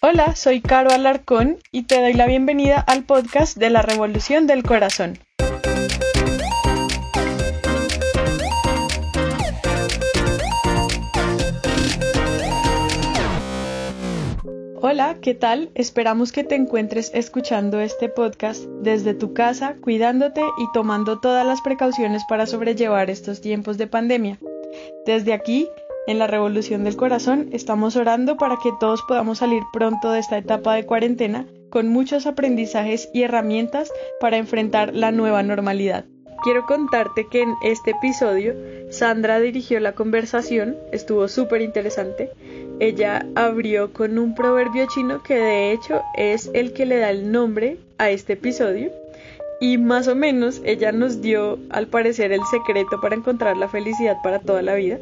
Hola, 0.00 0.36
soy 0.36 0.60
Caro 0.60 0.92
Alarcón 0.92 1.58
y 1.72 1.82
te 1.82 2.00
doy 2.00 2.12
la 2.12 2.26
bienvenida 2.26 2.78
al 2.78 3.02
podcast 3.02 3.56
de 3.56 3.68
la 3.68 3.82
Revolución 3.82 4.46
del 4.46 4.62
Corazón. 4.62 5.18
Hola, 14.80 15.16
¿qué 15.20 15.34
tal? 15.34 15.72
Esperamos 15.74 16.30
que 16.30 16.44
te 16.44 16.54
encuentres 16.54 17.10
escuchando 17.12 17.80
este 17.80 18.08
podcast 18.08 18.62
desde 18.80 19.14
tu 19.14 19.34
casa, 19.34 19.78
cuidándote 19.80 20.42
y 20.58 20.72
tomando 20.72 21.18
todas 21.18 21.44
las 21.44 21.60
precauciones 21.60 22.22
para 22.28 22.46
sobrellevar 22.46 23.10
estos 23.10 23.40
tiempos 23.40 23.78
de 23.78 23.88
pandemia. 23.88 24.38
Desde 25.06 25.32
aquí, 25.32 25.68
en 26.08 26.18
la 26.18 26.26
Revolución 26.26 26.84
del 26.84 26.96
Corazón, 26.96 27.50
estamos 27.52 27.94
orando 27.94 28.38
para 28.38 28.56
que 28.56 28.72
todos 28.80 29.02
podamos 29.02 29.38
salir 29.38 29.62
pronto 29.74 30.10
de 30.10 30.20
esta 30.20 30.38
etapa 30.38 30.74
de 30.74 30.86
cuarentena 30.86 31.44
con 31.68 31.88
muchos 31.88 32.26
aprendizajes 32.26 33.10
y 33.12 33.24
herramientas 33.24 33.92
para 34.18 34.38
enfrentar 34.38 34.94
la 34.94 35.12
nueva 35.12 35.42
normalidad. 35.42 36.06
Quiero 36.42 36.64
contarte 36.64 37.26
que 37.30 37.42
en 37.42 37.54
este 37.62 37.90
episodio 37.90 38.54
Sandra 38.90 39.38
dirigió 39.38 39.80
la 39.80 39.92
conversación, 39.92 40.78
estuvo 40.92 41.28
súper 41.28 41.60
interesante. 41.60 42.30
Ella 42.80 43.26
abrió 43.34 43.92
con 43.92 44.18
un 44.18 44.34
proverbio 44.34 44.86
chino 44.86 45.22
que 45.22 45.34
de 45.34 45.72
hecho 45.72 46.00
es 46.16 46.50
el 46.54 46.72
que 46.72 46.86
le 46.86 46.96
da 46.96 47.10
el 47.10 47.30
nombre 47.30 47.76
a 47.98 48.08
este 48.08 48.32
episodio. 48.32 48.90
Y 49.60 49.76
más 49.76 50.08
o 50.08 50.14
menos 50.14 50.62
ella 50.64 50.90
nos 50.90 51.20
dio 51.20 51.58
al 51.68 51.88
parecer 51.88 52.32
el 52.32 52.44
secreto 52.50 52.98
para 53.02 53.16
encontrar 53.16 53.58
la 53.58 53.68
felicidad 53.68 54.16
para 54.22 54.38
toda 54.38 54.62
la 54.62 54.74
vida. 54.74 54.98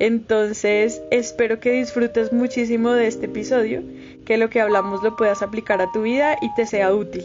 Entonces, 0.00 1.02
espero 1.10 1.58
que 1.58 1.72
disfrutes 1.72 2.32
muchísimo 2.32 2.92
de 2.92 3.08
este 3.08 3.26
episodio, 3.26 3.82
que 4.24 4.38
lo 4.38 4.48
que 4.48 4.60
hablamos 4.60 5.02
lo 5.02 5.16
puedas 5.16 5.42
aplicar 5.42 5.80
a 5.80 5.90
tu 5.90 6.02
vida 6.02 6.36
y 6.40 6.54
te 6.54 6.66
sea 6.66 6.94
útil. 6.94 7.24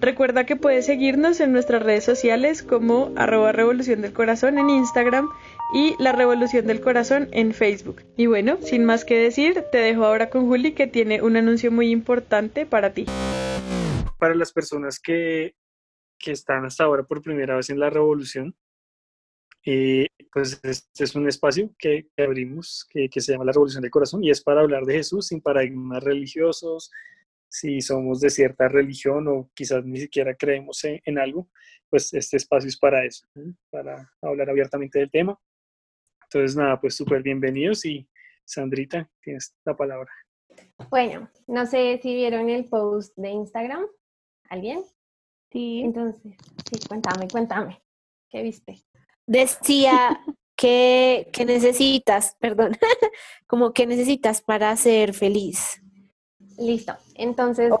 Recuerda 0.00 0.46
que 0.46 0.56
puedes 0.56 0.84
seguirnos 0.84 1.38
en 1.38 1.52
nuestras 1.52 1.80
redes 1.80 2.02
sociales 2.02 2.64
como 2.64 3.12
arroba 3.14 3.52
revolución 3.52 4.02
del 4.02 4.12
corazón 4.12 4.58
en 4.58 4.68
Instagram 4.68 5.28
y 5.72 5.94
la 6.00 6.10
revolución 6.10 6.66
del 6.66 6.80
corazón 6.80 7.28
en 7.30 7.54
Facebook. 7.54 8.02
Y 8.16 8.26
bueno, 8.26 8.58
sin 8.62 8.84
más 8.84 9.04
que 9.04 9.16
decir, 9.16 9.62
te 9.70 9.78
dejo 9.78 10.04
ahora 10.04 10.28
con 10.28 10.48
Juli 10.48 10.72
que 10.72 10.88
tiene 10.88 11.22
un 11.22 11.36
anuncio 11.36 11.70
muy 11.70 11.90
importante 11.90 12.66
para 12.66 12.94
ti. 12.94 13.06
Para 14.18 14.34
las 14.34 14.52
personas 14.52 14.98
que, 14.98 15.54
que 16.18 16.32
están 16.32 16.64
hasta 16.64 16.82
ahora 16.82 17.04
por 17.04 17.22
primera 17.22 17.54
vez 17.54 17.70
en 17.70 17.78
la 17.78 17.90
revolución, 17.90 18.56
y 19.68 20.06
pues 20.32 20.60
este 20.62 21.02
es 21.04 21.16
un 21.16 21.28
espacio 21.28 21.74
que, 21.76 22.06
abrimos 22.16 22.86
que, 22.88 23.08
que, 23.08 23.20
se 23.20 23.32
llama 23.32 23.46
la 23.46 23.50
Revolución 23.50 23.82
del 23.82 23.90
Corazón 23.90 24.22
y 24.22 24.30
es 24.30 24.40
para 24.40 24.60
hablar 24.60 24.84
de 24.84 24.94
Jesús 24.94 25.26
sin 25.26 25.40
paradigmas 25.40 26.04
religiosos, 26.04 26.92
si 27.48 27.80
somos 27.80 28.20
de 28.20 28.30
cierta 28.30 28.68
religión 28.68 29.26
o 29.26 29.50
quizás 29.54 29.84
ni 29.84 29.98
siquiera 29.98 30.36
creemos 30.36 30.84
en, 30.84 31.18
algo, 31.18 31.48
pues 31.90 32.14
este 32.14 32.36
espacio 32.36 32.68
es 32.68 32.78
para 32.78 33.04
eso, 33.04 33.26
para 33.68 34.08
hablar 34.22 34.50
abiertamente 34.50 35.00
del 35.00 35.10
tema. 35.10 35.36
Entonces 36.22 36.56
nada, 36.56 36.80
pues 36.80 36.94
súper 36.94 37.24
bienvenidos 37.24 37.84
y 37.86 38.08
Sandrita, 38.44 39.10
tienes 39.20 39.52
la 39.64 39.76
palabra. 39.76 40.12
Bueno, 40.90 41.28
no 41.48 41.66
sé 41.66 41.98
si 42.00 42.14
vieron 42.14 42.50
el 42.50 42.66
post 42.66 43.16
de 43.16 43.30
Instagram, 43.30 43.84
¿alguien? 44.48 44.84
Sí. 45.50 45.82
Entonces, 45.84 46.36
sí, 46.70 46.78
cuéntame, 46.86 47.26
cuéntame, 47.26 47.82
¿qué 48.30 48.42
viste? 48.42 48.86
Decía 49.26 50.20
que, 50.56 51.30
necesitas, 51.46 52.36
perdón, 52.40 52.76
como 53.46 53.72
que 53.72 53.86
necesitas 53.86 54.40
para 54.40 54.74
ser 54.76 55.14
feliz. 55.14 55.82
Listo. 56.58 56.94
Entonces, 57.14 57.72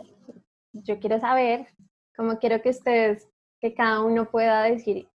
yo 0.72 0.98
quiero 1.00 1.18
saber, 1.18 1.66
como 2.14 2.38
quiero 2.38 2.60
que 2.60 2.70
ustedes, 2.70 3.28
que 3.60 3.74
cada 3.74 4.02
uno 4.02 4.30
pueda 4.30 4.64
decir 4.64 5.08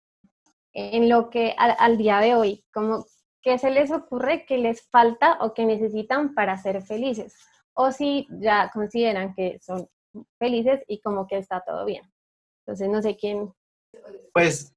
en 0.74 1.10
lo 1.10 1.30
que 1.30 1.54
al, 1.58 1.98
día 1.98 2.20
de 2.20 2.34
hoy, 2.34 2.66
como 2.74 3.06
qué 3.42 3.58
se 3.58 3.70
les 3.70 3.92
ocurre 3.92 4.46
que 4.46 4.58
les 4.58 4.82
falta 4.90 5.38
o 5.42 5.54
que 5.54 5.66
necesitan 5.66 6.34
para 6.34 6.58
ser 6.58 6.82
felices. 6.82 7.36
O 7.74 7.92
si 7.92 8.28
ya 8.40 8.70
consideran 8.74 9.34
que 9.36 9.60
son 9.62 9.88
felices 10.40 10.82
y 10.88 11.02
como 11.02 11.28
que 11.28 11.38
está 11.38 11.62
todo 11.62 11.86
bien. 11.86 12.04
Entonces, 12.66 12.90
no 12.90 13.02
sé 13.02 13.16
quién. 13.16 13.54
Pues 14.34 14.74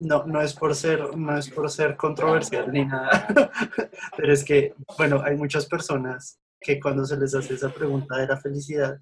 no, 0.00 0.24
no 0.24 0.40
es 0.40 0.54
por 0.54 0.74
ser, 0.74 1.16
no 1.16 1.36
es 1.36 1.50
por 1.50 1.70
ser 1.70 1.96
controversial 1.96 2.70
ni 2.72 2.84
nada, 2.84 3.26
pero 4.16 4.32
es 4.32 4.44
que, 4.44 4.74
bueno, 4.96 5.22
hay 5.24 5.36
muchas 5.36 5.66
personas 5.66 6.38
que 6.60 6.80
cuando 6.80 7.04
se 7.04 7.16
les 7.16 7.34
hace 7.34 7.54
esa 7.54 7.70
pregunta 7.70 8.16
de 8.16 8.26
la 8.26 8.36
felicidad, 8.36 9.00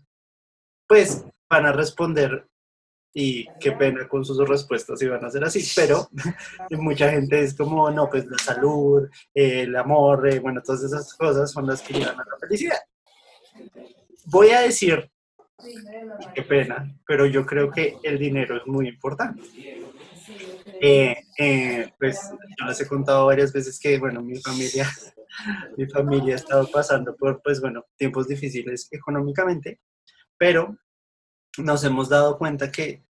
pues 0.87 1.25
van 1.49 1.67
a 1.67 1.73
responder 1.73 2.47
y 3.19 3.47
qué 3.61 3.73
pena 3.73 4.07
con 4.07 4.25
sus 4.25 4.47
respuestas 4.47 5.01
y 5.01 5.07
van 5.07 5.25
a 5.25 5.31
ser 5.31 5.43
así, 5.43 5.67
pero 5.75 6.09
mucha 6.73 7.11
gente 7.11 7.41
es 7.41 7.55
como, 7.55 7.91
no, 7.91 8.11
pues 8.11 8.27
la 8.27 8.37
salud, 8.37 9.09
el 9.33 9.75
amor, 9.75 10.29
eh, 10.29 10.39
bueno, 10.39 10.61
todas 10.63 10.83
esas 10.83 11.15
cosas 11.15 11.51
son 11.51 11.67
las 11.67 11.81
que 11.81 11.95
llevan 11.95 12.21
a 12.21 12.25
la 12.25 12.39
felicidad. 12.39 12.79
Voy 14.27 14.51
a 14.51 14.61
decir, 14.61 15.11
qué 16.35 16.43
pena, 16.43 16.95
pero 17.07 17.25
yo 17.25 17.47
creo 17.47 17.71
que 17.71 17.97
el 18.03 18.19
dinero 18.19 18.59
es 18.59 18.67
muy 18.67 18.89
importante. 18.89 19.43
Eh, 20.67 21.17
eh, 21.39 21.93
pues 21.99 22.19
yo 22.59 22.67
les 22.67 22.81
he 22.81 22.89
contado 22.89 23.27
varias 23.27 23.53
veces 23.53 23.79
que, 23.79 23.99
bueno, 23.99 24.23
mi 24.23 24.37
familia, 24.41 24.87
mi 25.77 25.87
familia 25.87 26.35
ha 26.35 26.37
estado 26.37 26.69
pasando 26.71 27.15
por, 27.17 27.41
pues 27.43 27.61
bueno, 27.61 27.85
tiempos 27.97 28.27
difíciles 28.27 28.89
económicamente, 28.91 29.81
pero 30.37 30.77
nos 31.59 31.85
hemos 31.85 32.09
dado 32.09 32.37
cuenta 32.37 32.71
que 32.71 33.05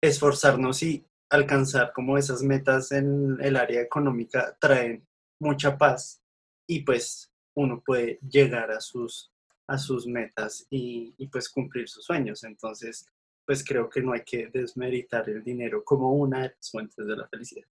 esforzarnos 0.00 0.82
y 0.82 1.06
alcanzar 1.30 1.92
como 1.92 2.16
esas 2.16 2.42
metas 2.42 2.92
en 2.92 3.38
el 3.40 3.56
área 3.56 3.80
económica 3.80 4.56
traen 4.60 5.06
mucha 5.40 5.76
paz 5.76 6.22
y 6.66 6.80
pues 6.80 7.32
uno 7.54 7.82
puede 7.84 8.18
llegar 8.20 8.70
a 8.70 8.80
sus, 8.80 9.32
a 9.66 9.78
sus 9.78 10.06
metas 10.06 10.66
y, 10.70 11.14
y 11.18 11.28
pues 11.28 11.48
cumplir 11.48 11.88
sus 11.88 12.04
sueños. 12.04 12.44
Entonces, 12.44 13.06
pues 13.46 13.64
creo 13.64 13.88
que 13.88 14.02
no 14.02 14.12
hay 14.12 14.22
que 14.22 14.48
desmeritar 14.48 15.28
el 15.30 15.42
dinero 15.42 15.84
como 15.84 16.12
una 16.12 16.42
de 16.42 16.48
las 16.48 16.70
fuentes 16.70 17.06
de 17.06 17.16
la 17.16 17.28
felicidad. 17.28 17.66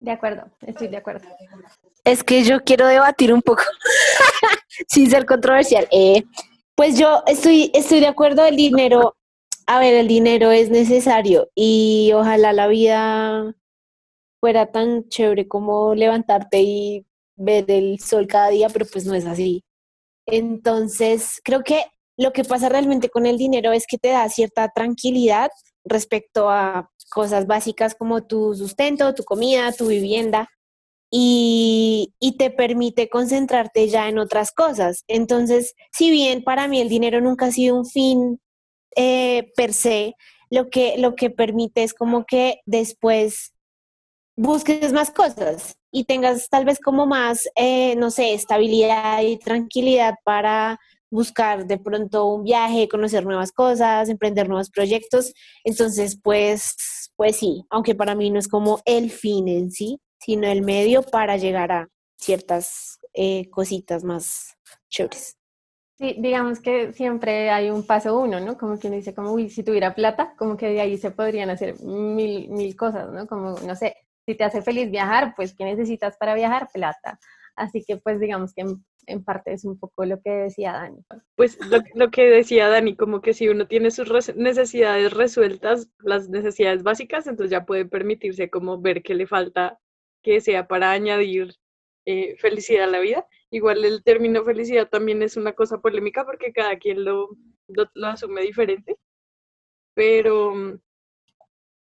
De 0.00 0.10
acuerdo, 0.10 0.50
estoy 0.60 0.88
de 0.88 0.96
acuerdo. 0.98 1.26
Es 2.04 2.22
que 2.22 2.42
yo 2.42 2.62
quiero 2.64 2.86
debatir 2.86 3.32
un 3.32 3.40
poco, 3.40 3.62
sin 4.88 5.08
ser 5.08 5.24
controversial. 5.24 5.88
Eh, 5.90 6.24
pues 6.74 6.98
yo 6.98 7.22
estoy, 7.26 7.70
estoy 7.72 8.00
de 8.00 8.08
acuerdo, 8.08 8.44
el 8.44 8.56
dinero, 8.56 9.16
a 9.66 9.78
ver, 9.78 9.94
el 9.94 10.08
dinero 10.08 10.50
es 10.50 10.68
necesario 10.68 11.48
y 11.54 12.10
ojalá 12.14 12.52
la 12.52 12.66
vida 12.66 13.54
fuera 14.40 14.70
tan 14.70 15.08
chévere 15.08 15.48
como 15.48 15.94
levantarte 15.94 16.60
y 16.60 17.06
ver 17.36 17.64
el 17.68 17.98
sol 18.00 18.26
cada 18.26 18.48
día, 18.48 18.68
pero 18.68 18.84
pues 18.92 19.06
no 19.06 19.14
es 19.14 19.24
así. 19.24 19.64
Entonces, 20.26 21.40
creo 21.42 21.62
que 21.62 21.86
lo 22.16 22.32
que 22.32 22.44
pasa 22.44 22.68
realmente 22.68 23.10
con 23.10 23.26
el 23.26 23.38
dinero 23.38 23.72
es 23.72 23.86
que 23.86 23.98
te 23.98 24.08
da 24.08 24.28
cierta 24.28 24.68
tranquilidad 24.74 25.50
respecto 25.84 26.50
a 26.50 26.90
cosas 27.10 27.46
básicas 27.46 27.94
como 27.94 28.24
tu 28.24 28.54
sustento, 28.54 29.14
tu 29.14 29.24
comida, 29.24 29.72
tu 29.72 29.86
vivienda 29.86 30.48
y, 31.10 32.12
te 32.38 32.50
permite 32.50 33.08
concentrarte 33.08 33.88
ya 33.88 34.08
en 34.08 34.18
otras 34.18 34.52
cosas. 34.52 35.04
Entonces, 35.08 35.74
si 35.92 36.10
bien 36.10 36.42
para 36.44 36.68
mí 36.68 36.80
el 36.80 36.88
dinero 36.88 37.20
nunca 37.20 37.46
ha 37.46 37.52
sido 37.52 37.76
un 37.76 37.86
fin 37.86 38.40
eh, 38.96 39.52
per 39.56 39.72
se, 39.72 40.14
lo 40.50 40.68
que, 40.68 40.98
lo 40.98 41.14
que 41.14 41.30
permite 41.30 41.82
es 41.82 41.94
como 41.94 42.24
que 42.24 42.60
después 42.66 43.52
busques 44.36 44.92
más 44.92 45.10
cosas 45.10 45.76
y 45.90 46.04
tengas 46.04 46.48
tal 46.50 46.64
vez 46.64 46.78
como 46.78 47.06
más, 47.06 47.48
eh, 47.56 47.96
no 47.96 48.10
sé, 48.10 48.34
estabilidad 48.34 49.22
y 49.22 49.38
tranquilidad 49.38 50.14
para 50.24 50.78
buscar 51.10 51.66
de 51.66 51.78
pronto 51.78 52.26
un 52.26 52.44
viaje, 52.44 52.88
conocer 52.88 53.24
nuevas 53.24 53.52
cosas, 53.52 54.08
emprender 54.08 54.48
nuevos 54.48 54.70
proyectos. 54.70 55.32
Entonces, 55.64 56.18
pues, 56.22 57.10
pues 57.16 57.36
sí, 57.36 57.64
aunque 57.70 57.94
para 57.94 58.14
mí 58.14 58.30
no 58.30 58.38
es 58.38 58.48
como 58.48 58.80
el 58.84 59.10
fin 59.10 59.48
en 59.48 59.70
sí, 59.70 60.00
sino 60.18 60.46
el 60.48 60.62
medio 60.62 61.02
para 61.02 61.36
llegar 61.36 61.72
a 61.72 61.88
ciertas 62.18 62.98
eh, 63.14 63.48
cositas 63.50 64.04
más 64.04 64.56
chéveres. 64.88 65.36
Sí, 65.98 66.14
digamos 66.18 66.60
que 66.60 66.92
siempre 66.92 67.48
hay 67.48 67.70
un 67.70 67.86
paso 67.86 68.18
uno, 68.18 68.38
¿no? 68.38 68.58
Como 68.58 68.78
que 68.78 68.88
uno 68.88 68.96
dice, 68.96 69.14
como, 69.14 69.32
uy, 69.32 69.48
si 69.48 69.62
tuviera 69.62 69.94
plata, 69.94 70.34
como 70.36 70.54
que 70.56 70.68
de 70.68 70.80
ahí 70.80 70.98
se 70.98 71.10
podrían 71.10 71.48
hacer 71.48 71.80
mil, 71.80 72.50
mil 72.50 72.76
cosas, 72.76 73.10
¿no? 73.10 73.26
Como, 73.26 73.58
no 73.60 73.74
sé, 73.74 73.96
si 74.26 74.34
te 74.34 74.44
hace 74.44 74.60
feliz 74.60 74.90
viajar, 74.90 75.32
pues, 75.34 75.54
¿qué 75.54 75.64
necesitas 75.64 76.18
para 76.18 76.34
viajar? 76.34 76.68
Plata. 76.70 77.18
Así 77.54 77.82
que, 77.82 77.96
pues, 77.96 78.20
digamos 78.20 78.52
que 78.52 78.66
en 79.06 79.24
parte 79.24 79.52
es 79.52 79.64
un 79.64 79.78
poco 79.78 80.04
lo 80.04 80.20
que 80.20 80.30
decía 80.30 80.72
Dani. 80.72 81.04
Pues 81.36 81.58
lo, 81.94 82.10
que 82.10 82.24
decía 82.24 82.68
Dani, 82.68 82.96
como 82.96 83.20
que 83.20 83.34
si 83.34 83.48
uno 83.48 83.66
tiene 83.66 83.90
sus 83.90 84.08
necesidades 84.36 85.12
resueltas, 85.12 85.88
las 86.00 86.28
necesidades 86.28 86.82
básicas, 86.82 87.26
entonces 87.26 87.50
ya 87.50 87.64
puede 87.64 87.86
permitirse 87.86 88.50
como 88.50 88.80
ver 88.80 89.02
qué 89.02 89.14
le 89.14 89.26
falta 89.26 89.78
que 90.22 90.40
sea 90.40 90.66
para 90.66 90.90
añadir 90.90 91.54
eh, 92.04 92.36
felicidad 92.38 92.84
a 92.84 92.90
la 92.90 93.00
vida. 93.00 93.26
igual 93.50 93.84
el 93.84 94.02
término 94.02 94.44
felicidad 94.44 94.88
también 94.88 95.22
es 95.22 95.36
una 95.36 95.52
cosa 95.52 95.78
polémica 95.78 96.24
porque 96.24 96.52
cada 96.52 96.76
quien 96.78 97.04
lo, 97.04 97.30
lo, 97.68 98.06
asume 98.06 98.42
diferente. 98.42 98.96
Pero 99.94 100.52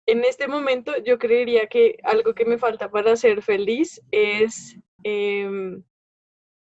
en 0.05 0.25
este 0.25 0.47
momento 0.47 0.93
yo 1.03 1.17
creería 1.17 1.67
que 1.67 1.97
algo 2.03 2.33
que 2.33 2.45
me 2.45 2.57
falta 2.57 2.91
para 2.91 3.15
ser 3.15 3.41
feliz 3.41 4.01
es 4.11 4.77
em, 5.03 5.83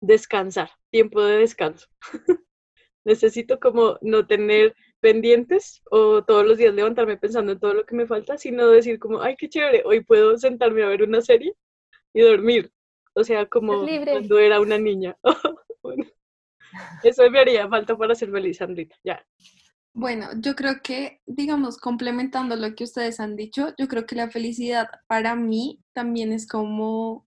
descansar, 0.00 0.70
tiempo 0.90 1.22
de 1.22 1.38
descanso. 1.38 1.87
Necesito 3.04 3.60
como 3.60 3.98
no 4.02 4.26
tener 4.26 4.75
pendientes 5.00 5.82
o 5.90 6.25
todos 6.25 6.44
los 6.44 6.58
días 6.58 6.75
levantarme 6.75 7.16
pensando 7.16 7.52
en 7.52 7.60
todo 7.60 7.75
lo 7.75 7.87
que 7.87 7.94
me 7.94 8.06
falta, 8.06 8.37
sino 8.37 8.69
decir 8.69 8.98
como, 8.98 9.22
ay, 9.22 9.37
qué 9.37 9.48
chévere, 9.48 9.82
hoy 9.84 10.04
puedo 10.04 10.37
sentarme 10.37 10.82
a 10.82 10.88
ver 10.88 11.02
una 11.02 11.20
serie 11.20 11.54
y 12.12 12.20
dormir. 12.22 12.72
O 13.14 13.25
sea, 13.25 13.46
como 13.46 13.87
cuando 13.87 14.38
era 14.38 14.60
una 14.60 14.78
niña. 14.78 15.16
eso 17.02 17.31
me 17.31 17.38
haría 17.38 17.69
falta 17.69 17.96
para 17.96 18.14
ser 18.14 18.31
feliz, 18.31 18.60
Andrita. 18.60 18.96
Ya. 19.04 19.25
Bueno, 19.94 20.26
yo 20.38 20.54
creo 20.54 20.82
que, 20.82 21.22
digamos, 21.25 21.78
complementando 21.78 22.56
lo 22.56 22.75
que 22.75 22.84
ustedes 22.84 23.19
han 23.19 23.34
dicho, 23.34 23.72
yo 23.78 23.88
creo 23.88 24.04
que 24.04 24.14
la 24.14 24.31
felicidad 24.31 24.88
para 25.06 25.34
mí 25.34 25.81
también 25.94 26.32
es 26.32 26.46
como 26.46 27.26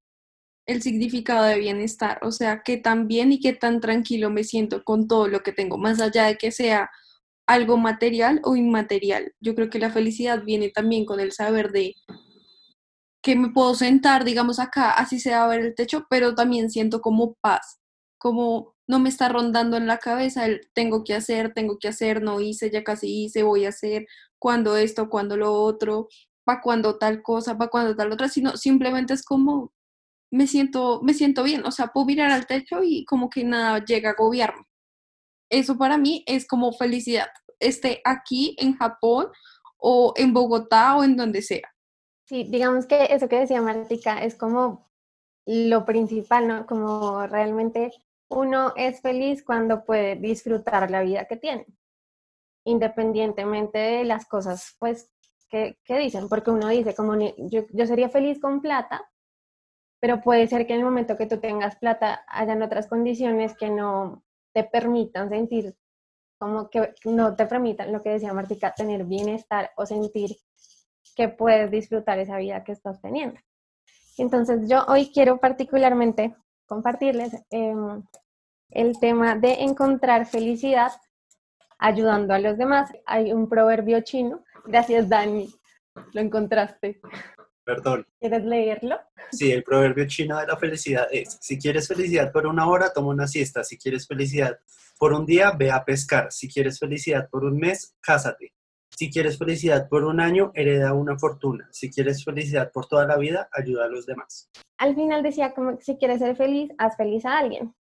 el 0.70 0.82
significado 0.84 1.46
de 1.46 1.58
bienestar, 1.58 2.20
o 2.22 2.32
sea, 2.32 2.62
qué 2.64 2.78
tan 2.78 3.08
bien 3.08 3.32
y 3.32 3.40
qué 3.40 3.54
tan 3.54 3.82
tranquilo 3.82 4.30
me 4.30 4.44
siento 4.44 4.84
con 4.84 5.08
todo 5.08 5.28
lo 5.28 5.42
que 5.42 5.52
tengo, 5.52 5.78
más 5.78 6.00
allá 6.00 6.26
de 6.26 6.38
que 6.38 6.52
sea 6.52 6.90
algo 7.48 7.78
material 7.78 8.40
o 8.44 8.56
inmaterial. 8.56 9.34
Yo 9.40 9.56
creo 9.56 9.70
que 9.72 9.80
la 9.80 9.90
felicidad 9.90 10.44
viene 10.44 10.70
también 10.70 11.06
con 11.06 11.20
el 11.20 11.32
saber 11.32 11.72
de 11.72 11.96
que 13.24 13.36
me 13.36 13.50
puedo 13.50 13.74
sentar, 13.74 14.24
digamos, 14.24 14.60
acá, 14.60 14.92
así 14.92 15.20
sea 15.20 15.44
a 15.44 15.48
ver 15.48 15.62
el 15.62 15.76
techo, 15.76 16.06
pero 16.10 16.36
también 16.36 16.70
siento 16.70 17.02
como 17.02 17.34
paz, 17.42 17.80
como 18.20 18.76
no 18.88 19.00
me 19.00 19.10
está 19.10 19.30
rondando 19.30 19.76
en 19.78 19.88
la 19.88 19.98
cabeza 19.98 20.46
el 20.46 20.62
tengo 20.74 21.04
que 21.04 21.16
hacer, 21.16 21.54
tengo 21.54 21.80
que 21.80 21.88
hacer, 21.88 22.22
no 22.22 22.42
hice, 22.42 22.70
ya 22.70 22.84
casi 22.84 23.24
hice, 23.26 23.44
voy 23.44 23.66
a 23.66 23.70
hacer, 23.70 24.06
cuando 24.38 24.78
esto, 24.78 25.10
cuando 25.10 25.36
lo 25.36 25.54
otro, 25.54 26.08
para 26.44 26.62
cuando 26.62 26.98
tal 26.98 27.24
cosa, 27.24 27.58
para 27.58 27.70
cuando 27.70 27.96
tal 27.96 28.12
otra, 28.12 28.30
sino 28.30 28.56
simplemente 28.58 29.14
es 29.14 29.24
como 29.24 29.74
me 30.32 30.48
siento, 30.48 31.02
me 31.02 31.14
siento 31.14 31.44
bien, 31.44 31.66
o 31.66 31.72
sea, 31.72 31.88
puedo 31.88 32.06
mirar 32.06 32.32
al 32.32 32.46
techo 32.46 32.82
y 32.84 33.06
como 33.06 33.30
que 33.30 33.44
nada 33.44 33.84
llega 33.84 34.10
a 34.10 34.14
agobiarme. 34.14 34.64
Eso 35.50 35.78
para 35.78 35.98
mí 35.98 36.24
es 36.28 36.48
como 36.48 36.72
felicidad, 36.74 37.28
esté 37.60 38.02
aquí 38.06 38.56
en 38.60 38.76
Japón 38.76 39.28
o 39.78 40.14
en 40.16 40.34
Bogotá 40.34 40.96
o 40.98 41.04
en 41.04 41.16
donde 41.16 41.42
sea. 41.42 41.68
Sí, 42.26 42.46
digamos 42.48 42.86
que 42.86 43.08
eso 43.10 43.28
que 43.28 43.40
decía 43.40 43.62
Martica 43.62 44.24
es 44.24 44.36
como 44.36 44.92
lo 45.46 45.86
principal, 45.86 46.48
¿no? 46.48 46.66
Como 46.68 47.26
realmente 47.26 47.92
uno 48.30 48.74
es 48.76 49.02
feliz 49.02 49.44
cuando 49.44 49.84
puede 49.84 50.16
disfrutar 50.16 50.92
la 50.92 51.02
vida 51.02 51.26
que 51.26 51.38
tiene, 51.38 51.66
independientemente 52.66 53.80
de 53.80 54.06
las 54.06 54.28
cosas, 54.28 54.76
pues, 54.78 55.10
que, 55.50 55.80
que 55.84 55.98
dicen, 55.98 56.30
porque 56.30 56.52
uno 56.52 56.68
dice, 56.68 56.94
como 56.94 57.16
yo, 57.20 57.66
yo 57.74 57.86
sería 57.88 58.10
feliz 58.10 58.40
con 58.40 58.62
plata, 58.62 59.10
pero 60.00 60.22
puede 60.22 60.48
ser 60.48 60.66
que 60.66 60.74
en 60.74 60.80
el 60.80 60.86
momento 60.86 61.18
que 61.18 61.26
tú 61.26 61.40
tengas 61.40 61.76
plata 61.76 62.24
hayan 62.28 62.62
otras 62.62 62.88
condiciones 62.88 63.56
que 63.56 63.70
no 63.70 64.24
te 64.54 64.64
permitan 64.64 65.30
sentir, 65.30 65.76
como 66.38 66.70
que 66.70 66.94
no 67.06 67.36
te 67.36 67.46
permitan, 67.46 67.92
lo 67.92 68.02
que 68.02 68.12
decía 68.12 68.34
Martica, 68.34 68.74
tener 68.74 69.04
bienestar 69.06 69.72
o 69.76 69.86
sentir 69.86 70.38
que 71.16 71.28
puedes 71.28 71.70
disfrutar 71.70 72.18
esa 72.20 72.38
vida 72.38 72.64
que 72.64 72.72
estás 72.72 73.02
teniendo. 73.02 73.40
Entonces 74.18 74.70
yo 74.70 74.86
hoy 74.88 75.12
quiero 75.14 75.38
particularmente 75.38 76.36
compartirles 76.66 77.34
em, 77.50 78.04
el 78.70 79.00
tema 79.00 79.36
de 79.36 79.64
encontrar 79.64 80.26
felicidad 80.26 80.92
ayudando 81.78 82.34
a 82.34 82.40
los 82.40 82.58
demás. 82.58 82.92
Hay 83.06 83.34
un 83.34 83.50
proverbio 83.50 84.02
chino, 84.02 84.44
gracias 84.66 85.10
Dani, 85.10 85.50
lo 86.14 86.22
encontraste. 86.22 87.02
Perdón. 87.70 88.08
¿Quieres 88.20 88.44
leerlo? 88.46 89.00
Sí, 89.32 89.52
el 89.52 89.62
proverbio 89.62 90.08
chino 90.08 90.40
de 90.40 90.48
la 90.48 90.58
felicidad 90.58 91.08
es, 91.12 91.38
si 91.40 91.60
quieres 91.60 91.88
felicidad 91.88 92.32
por 92.32 92.48
una 92.48 92.68
hora, 92.68 92.92
toma 92.92 93.10
una 93.10 93.28
siesta. 93.28 93.64
Si 93.64 93.78
quieres 93.78 94.08
felicidad 94.08 94.58
por 94.98 95.14
un 95.14 95.24
día, 95.24 95.52
ve 95.52 95.70
a 95.70 95.86
pescar. 95.86 96.32
Si 96.32 96.52
quieres 96.52 96.80
felicidad 96.80 97.30
por 97.30 97.46
un 97.46 97.60
mes, 97.60 97.96
cásate. 98.02 98.54
Si 98.90 99.12
quieres 99.12 99.38
felicidad 99.38 99.88
por 99.88 100.04
un 100.04 100.20
año, 100.20 100.52
hereda 100.56 100.96
una 100.96 101.20
fortuna. 101.20 101.70
Si 101.72 101.92
quieres 101.92 102.26
felicidad 102.26 102.72
por 102.72 102.88
toda 102.88 103.06
la 103.06 103.18
vida, 103.18 103.48
ayuda 103.54 103.86
a 103.86 103.88
los 103.88 104.08
demás. 104.08 104.50
Al 104.80 104.96
final 104.96 105.22
decía 105.22 105.54
como 105.54 105.78
si 105.80 105.96
quieres 105.98 106.18
ser 106.18 106.36
feliz, 106.36 106.72
haz 106.80 106.98
feliz 106.98 107.24
a 107.24 107.38
alguien. 107.38 107.76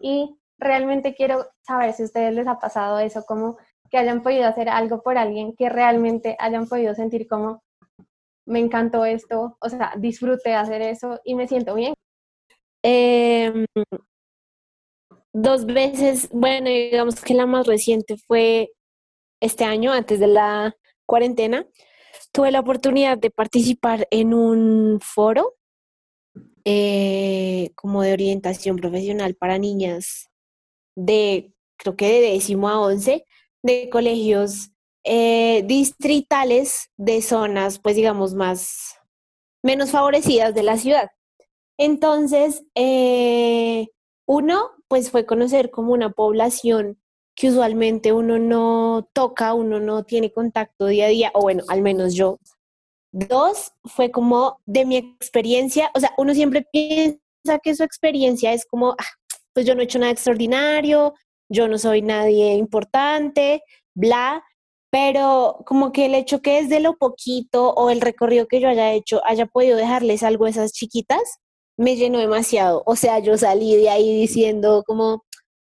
Y 0.00 0.34
realmente 0.56 1.14
quiero 1.14 1.46
saber 1.60 1.92
si 1.92 2.04
a 2.04 2.06
ustedes 2.06 2.34
les 2.34 2.46
ha 2.46 2.58
pasado 2.58 2.98
eso, 2.98 3.26
como 3.26 3.58
que 3.90 3.98
hayan 3.98 4.22
podido 4.22 4.46
hacer 4.46 4.70
algo 4.70 5.02
por 5.02 5.18
alguien, 5.18 5.54
que 5.54 5.68
realmente 5.68 6.36
hayan 6.38 6.66
podido 6.66 6.94
sentir 6.94 7.28
como 7.28 7.62
me 8.50 8.58
encantó 8.58 9.04
esto, 9.04 9.56
o 9.60 9.68
sea, 9.68 9.94
disfruté 9.96 10.54
hacer 10.54 10.82
eso 10.82 11.20
y 11.24 11.34
me 11.34 11.48
siento 11.48 11.74
bien. 11.74 11.94
Em, 12.82 13.64
dos 15.32 15.66
veces, 15.66 16.28
bueno, 16.32 16.68
digamos 16.68 17.20
que 17.20 17.34
la 17.34 17.46
más 17.46 17.66
reciente 17.66 18.16
fue 18.16 18.72
este 19.40 19.64
año, 19.64 19.92
antes 19.92 20.20
de 20.20 20.26
la 20.26 20.74
cuarentena, 21.06 21.66
tuve 22.32 22.50
la 22.50 22.60
oportunidad 22.60 23.18
de 23.18 23.30
participar 23.30 24.06
en 24.10 24.34
un 24.34 25.00
foro 25.00 25.54
eh, 26.64 27.70
como 27.74 28.02
de 28.02 28.12
orientación 28.12 28.76
profesional 28.76 29.34
para 29.34 29.58
niñas 29.58 30.28
de, 30.96 31.52
creo 31.76 31.96
que 31.96 32.06
de 32.08 32.20
décimo 32.32 32.68
a 32.68 32.80
once, 32.80 33.24
de 33.62 33.88
colegios 33.90 34.70
eh, 35.04 35.62
distritales 35.66 36.90
de 36.96 37.22
zonas, 37.22 37.78
pues 37.78 37.96
digamos, 37.96 38.34
más, 38.34 38.96
menos 39.62 39.90
favorecidas 39.90 40.54
de 40.54 40.62
la 40.62 40.76
ciudad. 40.76 41.10
Entonces, 41.78 42.62
eh, 42.74 43.88
uno, 44.26 44.70
pues 44.88 45.10
fue 45.10 45.24
conocer 45.26 45.70
como 45.70 45.92
una 45.92 46.10
población 46.10 46.98
que 47.34 47.48
usualmente 47.48 48.12
uno 48.12 48.38
no 48.38 49.08
toca, 49.14 49.54
uno 49.54 49.80
no 49.80 50.04
tiene 50.04 50.30
contacto 50.30 50.86
día 50.86 51.06
a 51.06 51.08
día, 51.08 51.30
o 51.32 51.40
bueno, 51.40 51.64
al 51.68 51.80
menos 51.80 52.14
yo. 52.14 52.38
Dos, 53.12 53.72
fue 53.84 54.10
como 54.10 54.60
de 54.66 54.84
mi 54.84 54.96
experiencia, 54.96 55.90
o 55.94 56.00
sea, 56.00 56.12
uno 56.18 56.34
siempre 56.34 56.66
piensa 56.70 57.58
que 57.62 57.74
su 57.74 57.82
experiencia 57.82 58.52
es 58.52 58.66
como, 58.66 58.90
ah, 58.92 59.06
pues 59.54 59.66
yo 59.66 59.74
no 59.74 59.80
he 59.80 59.84
hecho 59.84 59.98
nada 59.98 60.12
extraordinario, 60.12 61.14
yo 61.48 61.66
no 61.66 61.78
soy 61.78 62.02
nadie 62.02 62.54
importante, 62.54 63.62
bla, 63.94 64.44
pero 64.90 65.62
como 65.66 65.92
que 65.92 66.06
el 66.06 66.14
hecho 66.14 66.42
que 66.42 66.62
desde 66.62 66.80
lo 66.80 66.96
poquito 66.96 67.70
o 67.74 67.90
el 67.90 68.00
recorrido 68.00 68.46
que 68.46 68.60
yo 68.60 68.68
haya 68.68 68.92
hecho 68.92 69.22
haya 69.24 69.46
podido 69.46 69.76
dejarles 69.76 70.22
algo 70.22 70.46
a 70.46 70.50
esas 70.50 70.72
chiquitas, 70.72 71.38
me 71.76 71.96
llenó 71.96 72.18
demasiado. 72.18 72.82
O 72.86 72.96
sea, 72.96 73.20
yo 73.20 73.38
salí 73.38 73.76
de 73.76 73.88
ahí 73.88 74.20
diciendo 74.20 74.82
como, 74.86 75.24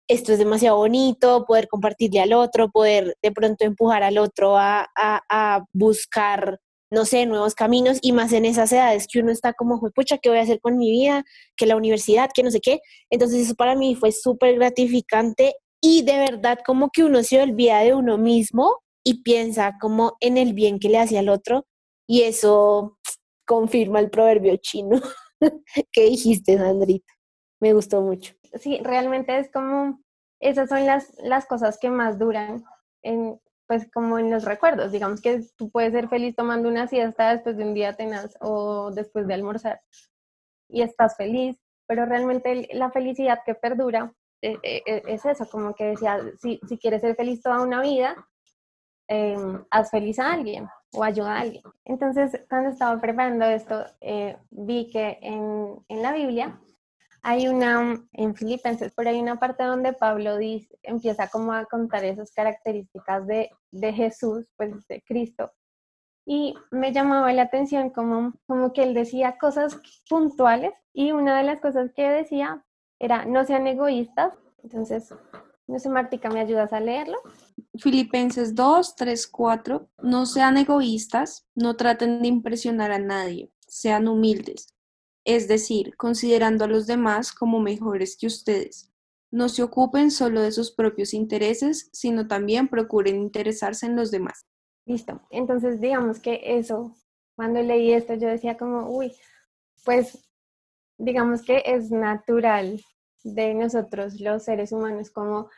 esto 0.07 0.33
es 0.33 0.39
demasiado 0.39 0.77
bonito, 0.77 1.45
poder 1.45 1.67
compartirle 1.67 2.21
al 2.21 2.33
otro, 2.33 2.69
poder 2.69 3.15
de 3.21 3.31
pronto 3.31 3.65
empujar 3.65 4.03
al 4.03 4.17
otro 4.17 4.57
a, 4.57 4.87
a, 4.95 5.65
buscar, 5.73 6.59
no 6.91 7.05
sé, 7.05 7.25
nuevos 7.25 7.55
caminos 7.55 7.99
y 8.01 8.11
más 8.11 8.33
en 8.33 8.45
esas 8.45 8.71
edades 8.73 9.07
que 9.11 9.19
uno 9.19 9.31
está 9.31 9.53
como, 9.53 9.79
pucha, 9.95 10.17
¿qué 10.17 10.29
voy 10.29 10.39
a 10.39 10.43
hacer 10.43 10.59
con 10.59 10.77
mi 10.77 10.91
vida? 10.91 11.23
Que 11.55 11.65
la 11.65 11.77
universidad, 11.77 12.29
que 12.33 12.43
no 12.43 12.51
sé 12.51 12.59
qué. 12.59 12.81
Entonces 13.09 13.45
eso 13.45 13.55
para 13.55 13.75
mí 13.75 13.95
fue 13.95 14.11
súper 14.11 14.55
gratificante 14.55 15.55
y 15.81 16.03
de 16.03 16.17
verdad 16.19 16.59
como 16.65 16.89
que 16.91 17.03
uno 17.03 17.23
se 17.23 17.41
olvida 17.41 17.79
de 17.79 17.93
uno 17.95 18.17
mismo 18.17 18.82
y 19.03 19.23
piensa 19.23 19.77
como 19.79 20.17
en 20.19 20.37
el 20.37 20.53
bien 20.53 20.79
que 20.79 20.89
le 20.89 20.99
hace 20.99 21.17
al 21.17 21.29
otro 21.29 21.65
y 22.07 22.23
eso 22.23 22.97
confirma 23.45 23.99
el 23.99 24.09
proverbio 24.09 24.55
chino 24.57 25.01
que 25.91 26.03
dijiste, 26.05 26.57
Sandrita. 26.57 27.13
Me 27.59 27.73
gustó 27.73 28.01
mucho. 28.01 28.33
Sí, 28.59 28.79
realmente 28.83 29.37
es 29.37 29.49
como, 29.51 30.01
esas 30.39 30.69
son 30.69 30.85
las, 30.85 31.13
las 31.19 31.45
cosas 31.45 31.77
que 31.79 31.89
más 31.89 32.19
duran, 32.19 32.63
en, 33.01 33.39
pues 33.67 33.89
como 33.91 34.19
en 34.19 34.29
los 34.29 34.43
recuerdos. 34.43 34.91
Digamos 34.91 35.21
que 35.21 35.43
tú 35.55 35.69
puedes 35.69 35.93
ser 35.93 36.09
feliz 36.09 36.35
tomando 36.35 36.67
una 36.67 36.87
siesta 36.87 37.31
después 37.31 37.57
de 37.57 37.63
un 37.63 37.73
día 37.73 37.93
tenaz 37.93 38.35
o 38.41 38.91
después 38.91 39.27
de 39.27 39.33
almorzar 39.33 39.81
y 40.69 40.81
estás 40.81 41.15
feliz, 41.15 41.57
pero 41.87 42.05
realmente 42.05 42.67
la 42.73 42.91
felicidad 42.91 43.39
que 43.45 43.55
perdura 43.55 44.13
eh, 44.41 44.57
eh, 44.63 45.03
es 45.07 45.25
eso, 45.25 45.47
como 45.49 45.73
que 45.73 45.85
decía, 45.85 46.19
si, 46.41 46.59
si 46.67 46.77
quieres 46.77 47.01
ser 47.01 47.15
feliz 47.15 47.41
toda 47.41 47.61
una 47.61 47.81
vida, 47.81 48.15
eh, 49.07 49.37
haz 49.69 49.91
feliz 49.91 50.19
a 50.19 50.33
alguien 50.33 50.67
o 50.93 51.03
ayuda 51.03 51.35
a 51.35 51.39
alguien. 51.41 51.63
Entonces, 51.85 52.39
cuando 52.49 52.69
estaba 52.69 52.99
preparando 52.99 53.45
esto, 53.45 53.85
eh, 54.01 54.37
vi 54.49 54.89
que 54.89 55.17
en, 55.21 55.83
en, 55.87 56.01
la 56.01 56.13
Biblia 56.13 56.59
hay 57.21 57.47
una, 57.47 58.03
en 58.13 58.35
Filipenses, 58.35 58.93
por 58.93 59.07
ahí 59.07 59.19
una 59.19 59.39
parte 59.39 59.63
donde 59.63 59.93
Pablo 59.93 60.37
dice, 60.37 60.77
empieza 60.83 61.29
como 61.29 61.53
a 61.53 61.65
contar 61.65 62.03
esas 62.03 62.31
características 62.31 63.25
de, 63.27 63.49
de 63.71 63.93
Jesús, 63.93 64.49
pues 64.55 64.87
de 64.87 65.01
Cristo. 65.01 65.51
Y 66.25 66.55
me 66.71 66.93
llamaba 66.93 67.33
la 67.33 67.43
atención 67.43 67.89
como, 67.89 68.33
como 68.47 68.71
que 68.71 68.83
él 68.83 68.93
decía 68.93 69.37
cosas 69.37 69.77
puntuales 70.09 70.73
y 70.93 71.11
una 71.11 71.37
de 71.37 71.43
las 71.43 71.59
cosas 71.59 71.91
que 71.93 72.07
decía 72.07 72.63
era 72.99 73.25
no 73.25 73.43
sean 73.43 73.67
egoístas. 73.67 74.33
Entonces, 74.63 75.13
no 75.67 75.79
sé, 75.79 75.89
Martica, 75.89 76.29
¿me 76.29 76.39
ayudas 76.39 76.71
a 76.71 76.79
leerlo? 76.79 77.17
Filipenses 77.79 78.55
2, 78.55 78.95
3, 78.95 79.27
4. 79.27 79.89
No 80.01 80.25
sean 80.25 80.57
egoístas, 80.57 81.47
no 81.55 81.75
traten 81.75 82.21
de 82.21 82.27
impresionar 82.27 82.91
a 82.91 82.99
nadie, 82.99 83.51
sean 83.67 84.07
humildes. 84.07 84.73
Es 85.25 85.47
decir, 85.47 85.95
considerando 85.97 86.65
a 86.65 86.67
los 86.67 86.85
demás 86.85 87.31
como 87.31 87.59
mejores 87.59 88.17
que 88.17 88.27
ustedes. 88.27 88.91
No 89.31 89.49
se 89.49 89.63
ocupen 89.63 90.11
solo 90.11 90.41
de 90.41 90.51
sus 90.51 90.71
propios 90.71 91.13
intereses, 91.13 91.89
sino 91.91 92.27
también 92.27 92.67
procuren 92.67 93.15
interesarse 93.15 93.85
en 93.87 93.95
los 93.95 94.11
demás. 94.11 94.45
Listo. 94.85 95.21
Entonces, 95.31 95.79
digamos 95.79 96.19
que 96.19 96.41
eso, 96.43 96.95
cuando 97.35 97.61
leí 97.61 97.93
esto, 97.93 98.13
yo 98.15 98.27
decía 98.27 98.57
como, 98.57 98.89
uy, 98.89 99.13
pues 99.85 100.29
digamos 100.97 101.41
que 101.41 101.63
es 101.65 101.89
natural 101.89 102.79
de 103.23 103.53
nosotros 103.53 104.19
los 104.19 104.43
seres 104.43 104.71
humanos, 104.71 105.09
como 105.09 105.49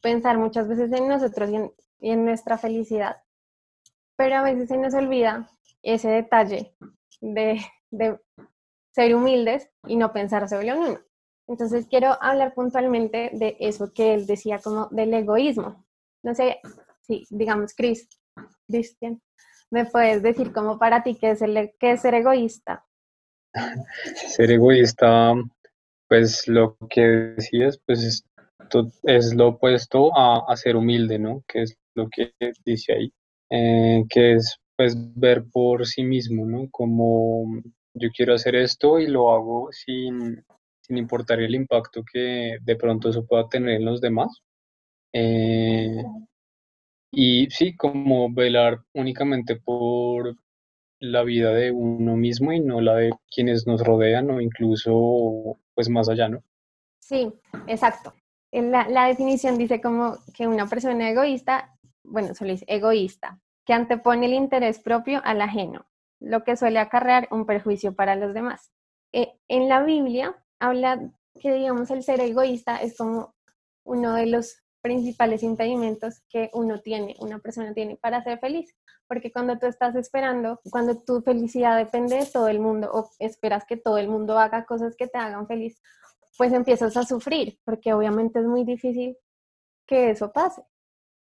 pensar 0.00 0.38
muchas 0.38 0.68
veces 0.68 0.92
en 0.92 1.08
nosotros 1.08 1.50
y 1.50 2.08
en, 2.08 2.24
nuestra 2.24 2.58
felicidad. 2.58 3.16
Pero 4.16 4.36
a 4.36 4.42
veces 4.42 4.68
se 4.68 4.76
nos 4.76 4.94
olvida 4.94 5.50
ese 5.82 6.08
detalle 6.08 6.74
de, 7.20 7.60
de 7.90 8.18
ser 8.92 9.14
humildes 9.14 9.70
y 9.86 9.96
no 9.96 10.12
pensar 10.12 10.48
solo 10.48 10.62
en 10.62 10.78
uno. 10.78 10.98
Entonces 11.46 11.86
quiero 11.88 12.16
hablar 12.22 12.54
puntualmente 12.54 13.30
de 13.32 13.56
eso 13.60 13.92
que 13.92 14.14
él 14.14 14.26
decía 14.26 14.58
como 14.58 14.86
del 14.90 15.12
egoísmo. 15.14 15.84
No 16.22 16.34
sé, 16.34 16.60
si 17.02 17.26
digamos, 17.30 17.74
Chris, 17.74 18.08
Cristian, 18.68 19.20
¿me 19.70 19.84
puedes 19.84 20.22
decir 20.22 20.52
como 20.52 20.78
para 20.78 21.02
ti 21.02 21.16
qué 21.16 21.30
es, 21.30 21.42
el, 21.42 21.72
qué 21.78 21.92
es 21.92 22.02
ser 22.02 22.14
egoísta? 22.14 22.86
Ser 24.14 24.52
egoísta 24.52 25.34
pues 26.10 26.48
lo 26.48 26.76
que 26.88 27.02
decías, 27.36 27.80
pues 27.86 28.24
es, 29.04 29.34
lo 29.34 29.48
opuesto 29.48 30.10
a, 30.16 30.56
ser 30.56 30.76
humilde, 30.76 31.18
¿no? 31.18 31.42
Que 31.46 31.62
es 31.62 31.76
lo 31.94 32.08
que 32.08 32.32
dice 32.64 32.92
ahí, 32.92 33.12
eh, 33.50 34.04
que 34.08 34.34
es 34.34 34.56
pues 34.76 34.96
ver 35.14 35.44
por 35.52 35.86
sí 35.86 36.02
mismo, 36.02 36.46
¿no? 36.46 36.68
Como 36.70 37.44
yo 37.94 38.08
quiero 38.16 38.34
hacer 38.34 38.56
esto 38.56 38.98
y 38.98 39.06
lo 39.06 39.30
hago 39.30 39.68
sin, 39.72 40.44
importar 40.88 41.40
el 41.40 41.54
impacto 41.54 42.02
que 42.12 42.56
de 42.62 42.76
pronto 42.76 43.10
eso 43.10 43.24
pueda 43.24 43.48
tener 43.48 43.76
en 43.76 43.84
los 43.84 44.00
demás. 44.00 44.42
Eh, 45.12 46.02
y 47.12 47.48
sí, 47.50 47.76
como 47.76 48.32
velar 48.32 48.80
únicamente 48.94 49.56
por 49.56 50.36
la 51.00 51.22
vida 51.22 51.52
de 51.52 51.70
uno 51.70 52.16
mismo 52.16 52.52
y 52.52 52.60
no 52.60 52.80
la 52.80 52.96
de 52.96 53.10
quienes 53.34 53.66
nos 53.66 53.82
rodean 53.82 54.30
o 54.30 54.40
incluso 54.40 55.58
pues 55.74 55.88
más 55.88 56.08
allá, 56.08 56.28
¿no? 56.28 56.42
Sí, 56.98 57.32
exacto. 57.66 58.12
La, 58.52 59.06
definición 59.06 59.58
dice 59.58 59.80
como 59.80 60.18
que 60.34 60.48
una 60.48 60.66
persona 60.66 61.08
egoísta, 61.08 61.76
bueno, 62.02 62.34
solo 62.34 62.50
dice 62.50 62.64
egoísta, 62.68 63.40
que 63.64 63.72
antepone 63.72 64.26
el 64.26 64.34
interés 64.34 64.80
propio 64.80 65.20
al 65.24 65.40
ajeno, 65.40 65.86
lo 66.20 66.42
que 66.42 66.56
suele 66.56 66.78
acarrear 66.78 67.28
un 67.30 67.46
perjuicio 67.46 67.94
para 67.94 68.16
los 68.16 68.34
demás. 68.34 68.72
Eh, 69.12 69.32
en 69.48 69.68
la 69.68 69.82
Biblia 69.82 70.34
habla 70.58 71.00
que, 71.38 71.52
digamos, 71.52 71.90
el 71.90 72.02
ser 72.02 72.20
egoísta 72.20 72.76
es 72.76 72.96
como 72.96 73.34
uno 73.84 74.14
de 74.14 74.26
los 74.26 74.62
principales 74.82 75.42
impedimentos 75.42 76.22
que 76.28 76.50
uno 76.52 76.80
tiene, 76.80 77.16
una 77.20 77.38
persona 77.38 77.74
tiene 77.74 77.96
para 77.96 78.22
ser 78.22 78.38
feliz. 78.38 78.74
Porque 79.06 79.32
cuando 79.32 79.58
tú 79.58 79.66
estás 79.66 79.94
esperando, 79.96 80.60
cuando 80.70 80.96
tu 80.96 81.20
felicidad 81.22 81.76
depende 81.76 82.16
de 82.16 82.26
todo 82.26 82.48
el 82.48 82.60
mundo 82.60 82.90
o 82.92 83.10
esperas 83.18 83.64
que 83.66 83.76
todo 83.76 83.98
el 83.98 84.08
mundo 84.08 84.38
haga 84.38 84.64
cosas 84.64 84.94
que 84.96 85.08
te 85.08 85.18
hagan 85.18 85.46
feliz, 85.46 85.80
pues 86.40 86.54
empiezas 86.54 86.96
a 86.96 87.04
sufrir, 87.04 87.58
porque 87.66 87.92
obviamente 87.92 88.38
es 88.38 88.46
muy 88.46 88.64
difícil 88.64 89.14
que 89.86 90.08
eso 90.08 90.32
pase. 90.32 90.62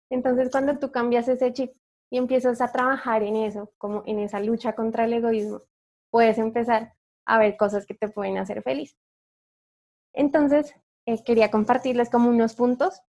Entonces, 0.10 0.50
cuando 0.52 0.78
tú 0.78 0.92
cambias 0.92 1.30
ese 1.30 1.54
chip 1.54 1.72
y 2.10 2.18
empiezas 2.18 2.60
a 2.60 2.70
trabajar 2.70 3.24
en 3.24 3.38
eso, 3.38 3.72
como 3.78 4.04
en 4.08 4.20
esa 4.20 4.42
lucha 4.42 4.76
contra 4.76 5.06
el 5.06 5.14
egoísmo, 5.14 5.62
puedes 6.12 6.38
empezar 6.38 6.96
a 7.26 7.40
ver 7.40 7.56
cosas 7.56 7.86
que 7.86 7.94
te 7.94 8.10
pueden 8.10 8.38
hacer 8.38 8.62
feliz. 8.62 8.98
Entonces, 10.12 10.76
eh, 11.06 11.24
quería 11.24 11.50
compartirles 11.50 12.10
como 12.10 12.28
unos 12.28 12.54
puntos 12.54 13.00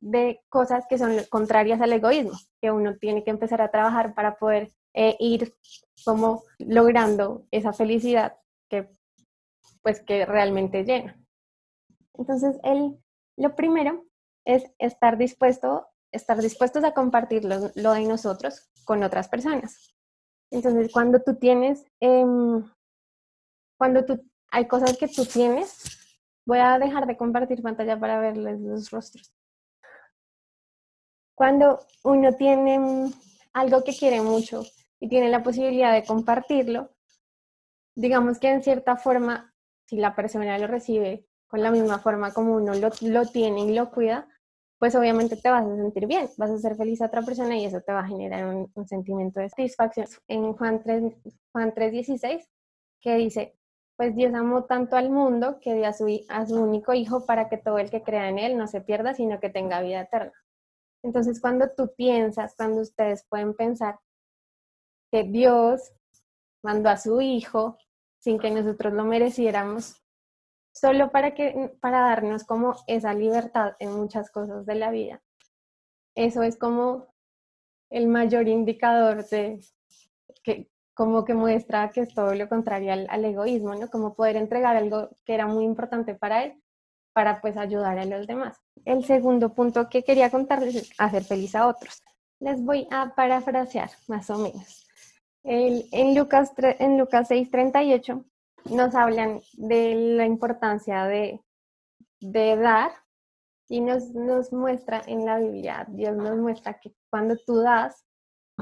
de 0.00 0.40
cosas 0.48 0.86
que 0.88 0.96
son 0.96 1.14
contrarias 1.28 1.82
al 1.82 1.92
egoísmo, 1.92 2.38
que 2.62 2.70
uno 2.70 2.96
tiene 2.96 3.22
que 3.22 3.32
empezar 3.32 3.60
a 3.60 3.70
trabajar 3.70 4.14
para 4.14 4.38
poder 4.38 4.72
eh, 4.94 5.14
ir 5.20 5.54
como 6.06 6.44
logrando 6.58 7.44
esa 7.50 7.74
felicidad 7.74 8.38
que 8.70 8.96
pues 9.82 10.00
que 10.00 10.26
realmente 10.26 10.84
llena. 10.84 11.18
Entonces, 12.14 12.58
el, 12.64 12.98
lo 13.36 13.54
primero 13.54 14.04
es 14.44 14.64
estar 14.78 15.18
dispuesto, 15.18 15.88
estar 16.12 16.38
dispuestos 16.38 16.84
a 16.84 16.94
compartir 16.94 17.44
lo, 17.44 17.92
de 17.92 18.04
nosotros 18.04 18.70
con 18.84 19.02
otras 19.02 19.28
personas. 19.28 19.94
Entonces, 20.50 20.90
cuando 20.92 21.20
tú 21.20 21.36
tienes, 21.36 21.84
em, 22.00 22.64
cuando 23.78 24.04
tú, 24.04 24.24
hay 24.50 24.66
cosas 24.66 24.96
que 24.96 25.08
tú 25.08 25.24
tienes, 25.26 25.76
voy 26.46 26.58
a 26.58 26.78
dejar 26.78 27.06
de 27.06 27.16
compartir 27.16 27.62
pantalla 27.62 27.98
para 28.00 28.18
verles 28.18 28.60
los 28.60 28.90
rostros 28.90 29.38
cuando 31.38 31.78
uno 32.02 32.34
tiene 32.34 33.12
algo 33.52 33.84
que 33.84 33.96
quiere 33.96 34.20
mucho 34.20 34.64
y 34.98 35.08
tiene 35.08 35.28
la 35.28 35.44
posibilidad 35.44 35.92
de 35.92 36.04
compartirlo, 36.04 36.90
digamos 37.94 38.40
que 38.40 38.50
en 38.50 38.60
cierta 38.60 38.96
forma, 38.96 39.54
si 39.88 39.96
la 39.96 40.14
persona 40.14 40.58
lo 40.58 40.66
recibe 40.66 41.26
con 41.48 41.62
la 41.62 41.70
misma 41.70 41.98
forma 41.98 42.32
como 42.32 42.56
uno 42.56 42.74
lo, 42.74 43.26
tiene 43.26 43.60
y 43.62 43.74
lo 43.74 43.90
cuida, 43.90 44.28
pues 44.78 44.94
obviamente 44.94 45.36
te 45.36 45.48
vas 45.48 45.66
a 45.66 45.76
sentir 45.76 46.06
bien, 46.06 46.28
vas 46.36 46.50
a 46.50 46.58
ser 46.58 46.76
feliz 46.76 47.00
a 47.00 47.06
otra 47.06 47.22
persona 47.22 47.56
y 47.56 47.64
eso 47.64 47.80
te 47.80 47.92
va 47.92 48.00
a 48.00 48.06
generar 48.06 48.46
un, 48.46 48.86
sentimiento 48.86 49.40
de 49.40 49.48
satisfacción. 49.48 50.06
En 50.28 50.52
Juan 50.52 50.82
3, 50.82 51.14
Juan 51.52 51.72
3.16, 51.74 52.46
que 53.00 53.14
dice, 53.16 53.56
pues 53.96 54.14
Dios 54.14 54.34
amó 54.34 54.64
tanto 54.64 54.96
al 54.96 55.10
mundo 55.10 55.58
que 55.60 55.74
dio 55.74 55.88
a 55.88 55.92
su, 55.94 56.06
a 56.28 56.46
su 56.46 56.56
único 56.56 56.92
hijo 56.92 57.24
para 57.24 57.48
que 57.48 57.56
todo 57.56 57.78
el 57.78 57.90
que 57.90 58.02
crea 58.02 58.28
en 58.28 58.38
él 58.38 58.58
no 58.58 58.66
se 58.66 58.82
pierda, 58.82 59.14
sino 59.14 59.40
que 59.40 59.48
tenga 59.48 59.80
vida 59.80 60.02
eterna. 60.02 60.34
Entonces, 61.02 61.40
cuando 61.40 61.70
tú 61.76 61.92
piensas, 61.96 62.54
cuando 62.56 62.82
ustedes 62.82 63.24
pueden 63.28 63.54
pensar 63.54 63.98
que 65.10 65.24
Dios 65.24 65.92
mandó 66.62 66.90
a 66.90 66.96
su 66.96 67.20
Hijo 67.20 67.78
sin 68.18 68.38
que 68.38 68.50
nosotros 68.50 68.92
lo 68.92 69.04
mereciéramos, 69.04 70.02
solo 70.72 71.10
para, 71.10 71.34
que, 71.34 71.72
para 71.80 72.00
darnos 72.00 72.44
como 72.44 72.76
esa 72.86 73.14
libertad 73.14 73.72
en 73.78 73.92
muchas 73.92 74.30
cosas 74.30 74.66
de 74.66 74.74
la 74.74 74.90
vida. 74.90 75.22
Eso 76.14 76.42
es 76.42 76.56
como 76.56 77.06
el 77.90 78.08
mayor 78.08 78.48
indicador 78.48 79.26
de 79.28 79.60
que 80.42 80.70
como 80.94 81.24
que 81.24 81.32
muestra 81.32 81.90
que 81.90 82.00
es 82.00 82.12
todo 82.12 82.34
lo 82.34 82.48
contrario 82.48 82.92
al, 82.92 83.24
egoísmo, 83.24 83.72
¿no? 83.76 83.88
Como 83.88 84.16
poder 84.16 84.34
entregar 84.34 84.76
algo 84.76 85.10
que 85.24 85.34
era 85.34 85.46
muy 85.46 85.64
importante 85.64 86.16
para 86.16 86.42
él 86.42 86.60
para 87.12 87.40
pues 87.40 87.56
ayudar 87.56 88.00
a 88.00 88.04
los 88.04 88.26
demás. 88.26 88.58
El 88.84 89.04
segundo 89.04 89.54
punto 89.54 89.88
que 89.88 90.02
quería 90.02 90.28
contarles 90.28 90.74
es 90.74 90.90
hacer 90.98 91.22
feliz 91.22 91.54
a 91.54 91.68
otros. 91.68 92.02
Les 92.40 92.60
voy 92.60 92.88
a 92.90 93.14
parafrasear 93.14 93.90
más 94.08 94.28
o 94.30 94.38
menos. 94.38 94.87
En 95.48 96.14
Lucas, 96.14 96.52
en 96.58 96.98
Lucas 96.98 97.30
6:38 97.30 98.24
nos 98.70 98.94
hablan 98.94 99.40
de 99.54 99.94
la 99.94 100.26
importancia 100.26 101.04
de, 101.04 101.40
dar 102.20 102.92
y 103.68 103.80
nos 103.80 104.52
muestra 104.52 105.02
en 105.06 105.24
la 105.24 105.38
Biblia, 105.38 105.86
Dios 105.88 106.16
nos 106.16 106.36
muestra 106.36 106.78
que 106.80 106.92
cuando 107.10 107.36
tú 107.46 107.60
das, 107.60 108.04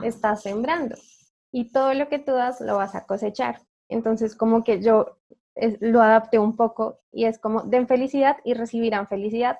estás 0.03 0.43
sembrando 0.43 0.97
y 1.53 1.73
todo 1.73 1.95
lo 1.95 2.09
que 2.09 2.19
tú 2.19 2.33
das 2.33 2.61
lo 2.61 2.77
vas 2.77 2.95
a 2.95 3.07
cosechar. 3.07 3.61
Entonces, 3.89 4.37
como 4.37 4.63
que 4.63 4.81
yo 4.81 5.17
lo 5.81 6.03
adapté 6.03 6.39
un 6.39 6.55
poco 6.55 7.01
y 7.11 7.25
es 7.25 7.39
como 7.39 7.63
den 7.63 7.89
felicidad 7.89 8.37
y 8.45 8.55
recibirán 8.55 9.09
felicidad. 9.09 9.59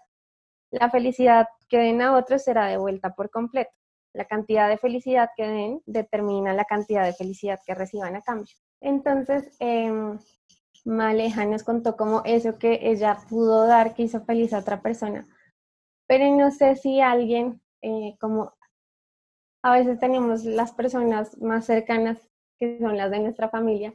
La 0.71 0.91
felicidad 0.91 1.49
que 1.69 1.79
den 1.79 2.03
a 2.03 2.15
otros 2.17 2.43
será 2.43 2.67
devuelta 2.67 3.15
por 3.15 3.31
completo. 3.31 3.73
La 4.17 4.25
cantidad 4.25 4.69
de 4.69 4.79
felicidad 4.79 5.31
que 5.37 5.47
den 5.47 5.83
determina 5.85 6.55
la 6.55 6.65
cantidad 6.65 7.05
de 7.05 7.13
felicidad 7.13 7.61
que 7.67 7.75
reciban 7.75 8.17
a 8.17 8.23
cambio. 8.23 8.55
Entonces, 8.81 9.55
eh, 9.61 10.17
Maleja 10.87 11.45
nos 11.45 11.65
contó 11.65 11.97
como 11.97 12.23
eso 12.25 12.59
que 12.59 12.79
ella 12.83 13.19
pudo 13.29 13.67
dar 13.67 13.95
que 13.95 14.05
hizo 14.05 14.25
feliz 14.25 14.53
a 14.53 14.61
otra 14.61 14.81
persona. 14.81 15.27
Pero 16.07 16.35
no 16.37 16.51
sé 16.51 16.77
si 16.77 17.01
alguien, 17.01 17.61
eh, 17.83 18.17
como 18.21 18.55
a 19.63 19.73
veces 19.73 19.99
tenemos 19.99 20.45
las 20.45 20.73
personas 20.73 21.37
más 21.39 21.67
cercanas, 21.67 22.19
que 22.59 22.79
son 22.79 22.97
las 22.97 23.11
de 23.11 23.19
nuestra 23.19 23.51
familia, 23.51 23.95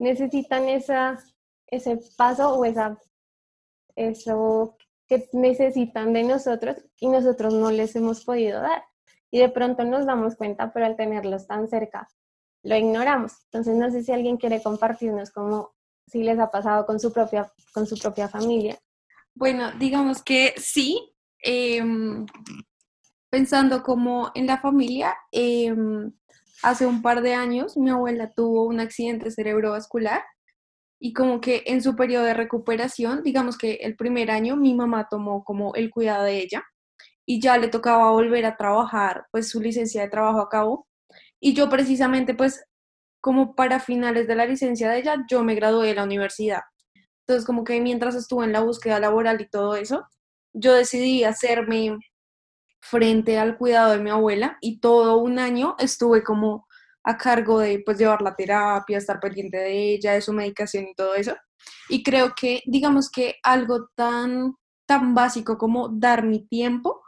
necesitan 0.00 0.68
esa, 0.68 1.22
ese 1.66 2.00
paso 2.16 2.58
o 2.58 2.64
esa, 2.64 2.98
eso 3.94 4.76
que 5.06 5.28
necesitan 5.32 6.12
de 6.12 6.24
nosotros 6.24 6.84
y 6.98 7.08
nosotros 7.08 7.52
no 7.52 7.70
les 7.70 7.94
hemos 7.96 8.24
podido 8.24 8.60
dar. 8.60 8.82
Y 9.34 9.40
de 9.40 9.48
pronto 9.48 9.82
nos 9.82 10.06
damos 10.06 10.36
cuenta, 10.36 10.72
pero 10.72 10.86
al 10.86 10.94
tenerlos 10.94 11.48
tan 11.48 11.66
cerca, 11.66 12.08
lo 12.62 12.76
ignoramos. 12.76 13.32
Entonces 13.46 13.74
no 13.76 13.90
sé 13.90 14.04
si 14.04 14.12
alguien 14.12 14.36
quiere 14.36 14.62
compartirnos 14.62 15.32
cómo 15.32 15.74
si 16.06 16.22
les 16.22 16.38
ha 16.38 16.52
pasado 16.52 16.86
con 16.86 17.00
su 17.00 17.12
propia, 17.12 17.52
con 17.72 17.84
su 17.84 17.98
propia 17.98 18.28
familia 18.28 18.78
Bueno, 19.34 19.72
digamos 19.72 20.22
que 20.22 20.54
sí. 20.56 21.16
em, 21.40 22.24
pensando 23.28 23.82
como 23.82 24.30
en 24.36 24.46
la 24.46 24.58
familia, 24.58 25.16
em, 25.32 26.12
hace 26.62 26.86
un 26.86 27.02
par 27.02 27.20
de 27.20 27.34
años 27.34 27.76
mi 27.76 27.90
abuela 27.90 28.32
tuvo 28.32 28.66
un 28.66 28.78
accidente 28.78 29.32
cerebrovascular 29.32 30.22
y 31.00 31.12
como 31.12 31.40
que 31.40 31.64
en 31.66 31.82
su 31.82 31.96
periodo 31.96 32.22
de 32.22 32.34
recuperación, 32.34 33.24
digamos 33.24 33.58
que 33.58 33.72
el 33.82 33.96
primer 33.96 34.30
año 34.30 34.54
mi 34.54 34.74
mamá 34.74 35.08
tomó 35.10 35.42
como 35.42 35.74
el 35.74 35.90
cuidado 35.90 36.22
de 36.22 36.38
ella 36.38 36.62
y 37.26 37.40
ya 37.40 37.56
le 37.58 37.68
tocaba 37.68 38.10
volver 38.10 38.44
a 38.46 38.56
trabajar, 38.56 39.26
pues 39.30 39.48
su 39.48 39.60
licencia 39.60 40.02
de 40.02 40.10
trabajo 40.10 40.40
a 40.40 40.48
cabo. 40.48 40.86
Y 41.40 41.54
yo 41.54 41.68
precisamente, 41.68 42.34
pues 42.34 42.64
como 43.20 43.54
para 43.54 43.80
finales 43.80 44.28
de 44.28 44.34
la 44.34 44.46
licencia 44.46 44.90
de 44.90 44.98
ella, 44.98 45.16
yo 45.30 45.42
me 45.44 45.54
gradué 45.54 45.88
de 45.88 45.94
la 45.94 46.04
universidad. 46.04 46.60
Entonces, 47.26 47.46
como 47.46 47.64
que 47.64 47.80
mientras 47.80 48.14
estuve 48.14 48.44
en 48.44 48.52
la 48.52 48.60
búsqueda 48.60 49.00
laboral 49.00 49.40
y 49.40 49.48
todo 49.48 49.76
eso, 49.76 50.06
yo 50.52 50.74
decidí 50.74 51.24
hacerme 51.24 51.96
frente 52.82 53.38
al 53.38 53.56
cuidado 53.56 53.92
de 53.92 54.00
mi 54.00 54.10
abuela 54.10 54.58
y 54.60 54.78
todo 54.78 55.16
un 55.16 55.38
año 55.38 55.74
estuve 55.78 56.22
como 56.22 56.66
a 57.02 57.16
cargo 57.16 57.58
de 57.60 57.82
pues 57.84 57.98
llevar 57.98 58.20
la 58.20 58.36
terapia, 58.36 58.98
estar 58.98 59.20
pendiente 59.20 59.56
de 59.56 59.94
ella, 59.94 60.12
de 60.12 60.20
su 60.20 60.32
medicación 60.32 60.84
y 60.84 60.94
todo 60.94 61.14
eso. 61.14 61.34
Y 61.88 62.02
creo 62.02 62.34
que, 62.38 62.62
digamos 62.66 63.10
que 63.10 63.36
algo 63.42 63.88
tan, 63.94 64.54
tan 64.86 65.14
básico 65.14 65.56
como 65.56 65.88
dar 65.88 66.24
mi 66.24 66.46
tiempo 66.46 67.03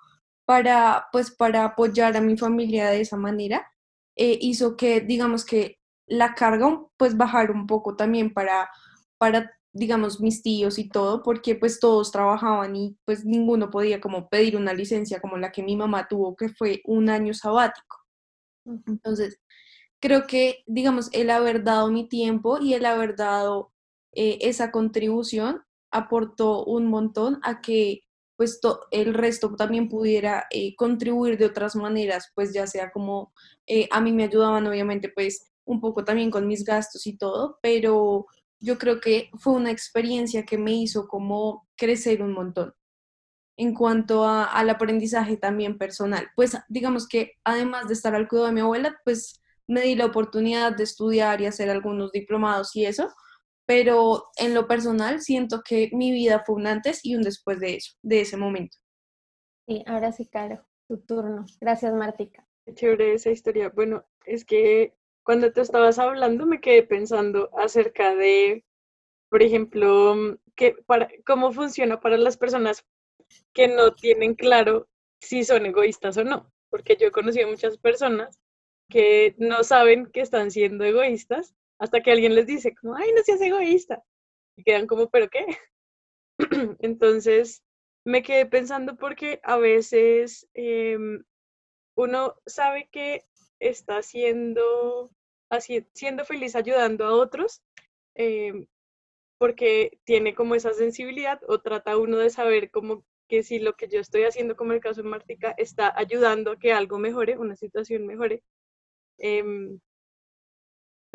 para, 0.46 1.08
pues, 1.12 1.30
para 1.32 1.64
apoyar 1.64 2.16
a 2.16 2.20
mi 2.22 2.36
familia 2.38 2.90
de 2.90 3.02
esa 3.02 3.16
manera, 3.18 3.70
eh, 4.16 4.38
hizo 4.40 4.76
que, 4.76 5.00
digamos 5.02 5.44
que 5.44 5.78
la 6.06 6.34
carga, 6.34 6.82
pues, 6.98 7.16
bajar 7.16 7.50
un 7.52 7.66
poco 7.66 7.96
también 7.96 8.32
para, 8.34 8.70
para, 9.18 9.52
digamos, 9.72 10.20
mis 10.20 10.42
tíos 10.42 10.78
y 10.78 10.88
todo, 10.88 11.22
porque 11.22 11.54
pues 11.56 11.80
todos 11.80 12.12
trabajaban 12.12 12.76
y 12.76 12.96
pues 13.04 13.24
ninguno 13.26 13.70
podía 13.70 14.00
como 14.00 14.28
pedir 14.28 14.56
una 14.56 14.72
licencia 14.74 15.20
como 15.20 15.36
la 15.38 15.52
que 15.52 15.62
mi 15.62 15.76
mamá 15.76 16.08
tuvo, 16.08 16.36
que 16.36 16.48
fue 16.50 16.82
un 16.86 17.10
año 17.10 17.34
sabático. 17.34 17.98
Entonces, 18.86 19.40
creo 20.00 20.26
que, 20.28 20.64
digamos, 20.66 21.10
el 21.12 21.30
haber 21.30 21.64
dado 21.64 21.90
mi 21.90 22.08
tiempo 22.08 22.58
y 22.60 22.74
el 22.74 22.86
haber 22.86 23.16
dado 23.16 23.72
eh, 24.14 24.38
esa 24.42 24.72
contribución 24.72 25.62
aportó 25.92 26.64
un 26.64 26.88
montón 26.88 27.40
a 27.44 27.60
que 27.62 28.02
pues 28.37 28.61
el 28.90 29.14
resto 29.14 29.55
también 29.57 29.88
pudiera 29.88 30.47
eh, 30.50 30.75
contribuir 30.76 31.38
de 31.38 31.47
otras 31.47 31.76
maneras, 31.76 32.31
pues 32.35 32.52
ya 32.52 32.66
sea 32.66 32.90
como 32.90 33.33
eh, 33.66 33.88
a 33.90 34.00
mí 34.00 34.12
me 34.12 34.25
ayudaban 34.25 34.66
obviamente 34.66 35.09
pues 35.09 35.52
un 35.64 35.81
poco 35.81 36.05
también 36.05 36.31
con 36.31 36.47
mis 36.47 36.64
gastos 36.64 37.07
y 37.07 37.16
todo, 37.16 37.59
pero 37.62 38.26
yo 38.61 38.78
creo 38.78 39.00
que 39.00 39.31
fue 39.38 39.55
una 39.55 39.71
experiencia 39.71 40.45
que 40.45 40.59
me 40.59 40.73
hizo 40.73 41.09
como 41.09 41.66
crecer 41.76 42.23
un 42.23 42.33
montón 42.33 42.75
en 43.57 43.75
cuanto 43.75 44.25
a, 44.25 44.45
al 44.45 44.71
aprendizaje 44.71 45.37
también 45.37 45.78
personal. 45.78 46.28
Pues 46.37 46.57
digamos 46.69 47.09
que 47.09 47.33
además 47.45 47.88
de 47.88 47.95
estar 47.95 48.14
al 48.14 48.28
cuidado 48.28 48.49
de 48.49 48.55
mi 48.55 48.61
abuela, 48.61 49.00
pues 49.05 49.43
me 49.66 49.83
di 49.83 49.95
la 49.97 50.07
oportunidad 50.07 50.76
de 50.76 50.85
estudiar 50.85 51.40
y 51.40 51.47
hacer 51.47 51.71
algunos 51.71 52.12
diplomados 52.12 52.75
y 52.76 52.85
eso, 52.85 53.09
pero 53.66 54.30
en 54.37 54.54
lo 54.54 54.66
personal 54.66 55.20
siento 55.20 55.62
que 55.62 55.90
mi 55.92 56.12
vida 56.12 56.42
fue 56.46 56.54
un 56.54 56.66
antes 56.66 57.04
y 57.04 57.16
un 57.16 57.23
después 57.23 57.61
de 57.61 57.75
eso, 57.75 57.94
de 58.02 58.20
ese 58.20 58.37
momento. 58.37 58.78
Sí, 59.66 59.82
ahora 59.87 60.12
sí, 60.12 60.26
Caro, 60.26 60.64
tu 60.88 60.99
turno. 60.99 61.44
Gracias, 61.61 61.92
Martica. 61.92 62.46
Qué 62.64 62.75
chévere 62.75 63.14
esa 63.14 63.30
historia. 63.30 63.70
Bueno, 63.70 64.06
es 64.25 64.44
que 64.44 64.94
cuando 65.25 65.52
te 65.52 65.61
estabas 65.61 65.99
hablando 65.99 66.46
me 66.46 66.61
quedé 66.61 66.85
pensando 66.85 67.50
acerca 67.58 68.14
de, 68.14 68.64
por 69.28 69.42
ejemplo, 69.42 70.38
que 70.54 70.76
para, 70.87 71.08
cómo 71.26 71.52
funciona 71.52 72.00
para 72.00 72.16
las 72.16 72.37
personas 72.37 72.87
que 73.52 73.66
no 73.66 73.94
tienen 73.94 74.35
claro 74.35 74.88
si 75.20 75.42
son 75.42 75.66
egoístas 75.66 76.16
o 76.16 76.25
no, 76.25 76.52
porque 76.70 76.96
yo 76.96 77.08
he 77.08 77.11
conocido 77.11 77.49
muchas 77.49 77.76
personas 77.78 78.38
que 78.88 79.35
no 79.38 79.64
saben 79.64 80.07
que 80.07 80.20
están 80.20 80.52
siendo 80.52 80.85
egoístas 80.85 81.57
hasta 81.78 82.00
que 82.02 82.12
alguien 82.12 82.34
les 82.34 82.46
dice 82.46 82.74
como, 82.74 82.96
ay, 82.96 83.12
no 83.14 83.22
seas 83.22 83.40
egoísta. 83.40 84.02
Y 84.56 84.64
quedan 84.64 84.86
como, 84.86 85.08
¿pero 85.10 85.28
qué? 85.28 85.44
Entonces, 86.80 87.62
me 88.04 88.22
quedé 88.22 88.46
pensando 88.46 88.96
porque 88.96 89.40
a 89.42 89.56
veces 89.56 90.48
em, 90.54 91.24
uno 91.96 92.36
sabe 92.46 92.88
que 92.92 93.24
está 93.60 94.02
siendo, 94.02 95.10
siendo 95.92 96.24
feliz 96.24 96.56
ayudando 96.56 97.04
a 97.04 97.14
otros 97.14 97.62
em, 98.14 98.66
porque 99.38 99.98
tiene 100.04 100.34
como 100.34 100.54
esa 100.54 100.72
sensibilidad 100.72 101.40
o 101.48 101.60
trata 101.60 101.98
uno 101.98 102.18
de 102.18 102.30
saber 102.30 102.70
como 102.70 103.04
que 103.28 103.42
si 103.42 103.58
lo 103.58 103.74
que 103.74 103.88
yo 103.88 104.00
estoy 104.00 104.24
haciendo, 104.24 104.56
como 104.56 104.72
el 104.72 104.80
caso 104.80 105.02
de 105.02 105.08
Martica, 105.08 105.54
está 105.58 105.92
ayudando 105.98 106.52
a 106.52 106.58
que 106.58 106.72
algo 106.72 106.98
mejore, 106.98 107.36
una 107.38 107.56
situación 107.56 108.06
mejore. 108.06 108.42
Em, 109.18 109.80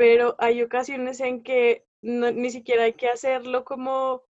pero 0.01 0.33
hay 0.39 0.63
ocasiones 0.63 1.19
en 1.19 1.43
que 1.43 1.85
ni 2.01 2.49
siquiera 2.49 2.85
hay 2.85 2.93
que 2.93 3.07
hacerlo 3.07 3.63
como 3.63 4.23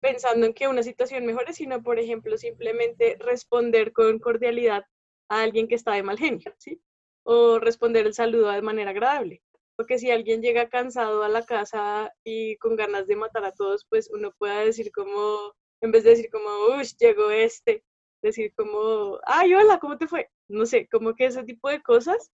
pensando 0.00 0.46
en 0.46 0.54
que 0.54 0.68
una 0.68 0.84
situación 0.84 1.26
mejore, 1.26 1.52
sino, 1.52 1.82
por 1.82 1.98
ejemplo, 1.98 2.38
simplemente 2.38 3.16
responder 3.18 3.92
con 3.92 4.20
cordialidad 4.20 4.84
a 5.28 5.42
alguien 5.42 5.66
que 5.66 5.74
está 5.74 5.94
de 5.94 6.04
mal 6.04 6.16
genio, 6.16 6.54
¿sí? 6.58 6.80
O 7.24 7.58
responder 7.58 8.06
el 8.06 8.14
saludo 8.14 8.52
de 8.52 8.62
manera 8.62 8.92
agradable. 8.92 9.42
Porque 9.74 9.98
si 9.98 10.12
alguien 10.12 10.42
llega 10.42 10.68
cansado 10.68 11.24
a 11.24 11.28
la 11.28 11.44
casa 11.44 12.14
y 12.22 12.56
con 12.58 12.76
ganas 12.76 13.08
de 13.08 13.16
matar 13.16 13.44
a 13.46 13.52
todos, 13.52 13.84
pues 13.90 14.08
uno 14.12 14.30
puede 14.38 14.66
decir 14.66 14.92
como, 14.92 15.54
en 15.80 15.90
vez 15.90 16.04
de 16.04 16.10
decir 16.10 16.30
como, 16.30 16.48
uy, 16.76 16.84
llegó 17.00 17.32
este, 17.32 17.82
decir 18.22 18.52
como, 18.54 19.18
ay, 19.24 19.54
hola, 19.54 19.80
¿cómo 19.80 19.98
te 19.98 20.06
fue? 20.06 20.30
No 20.46 20.66
sé, 20.66 20.86
como 20.86 21.16
que 21.16 21.24
ese 21.26 21.42
tipo 21.42 21.68
de 21.68 21.82
cosas 21.82 22.30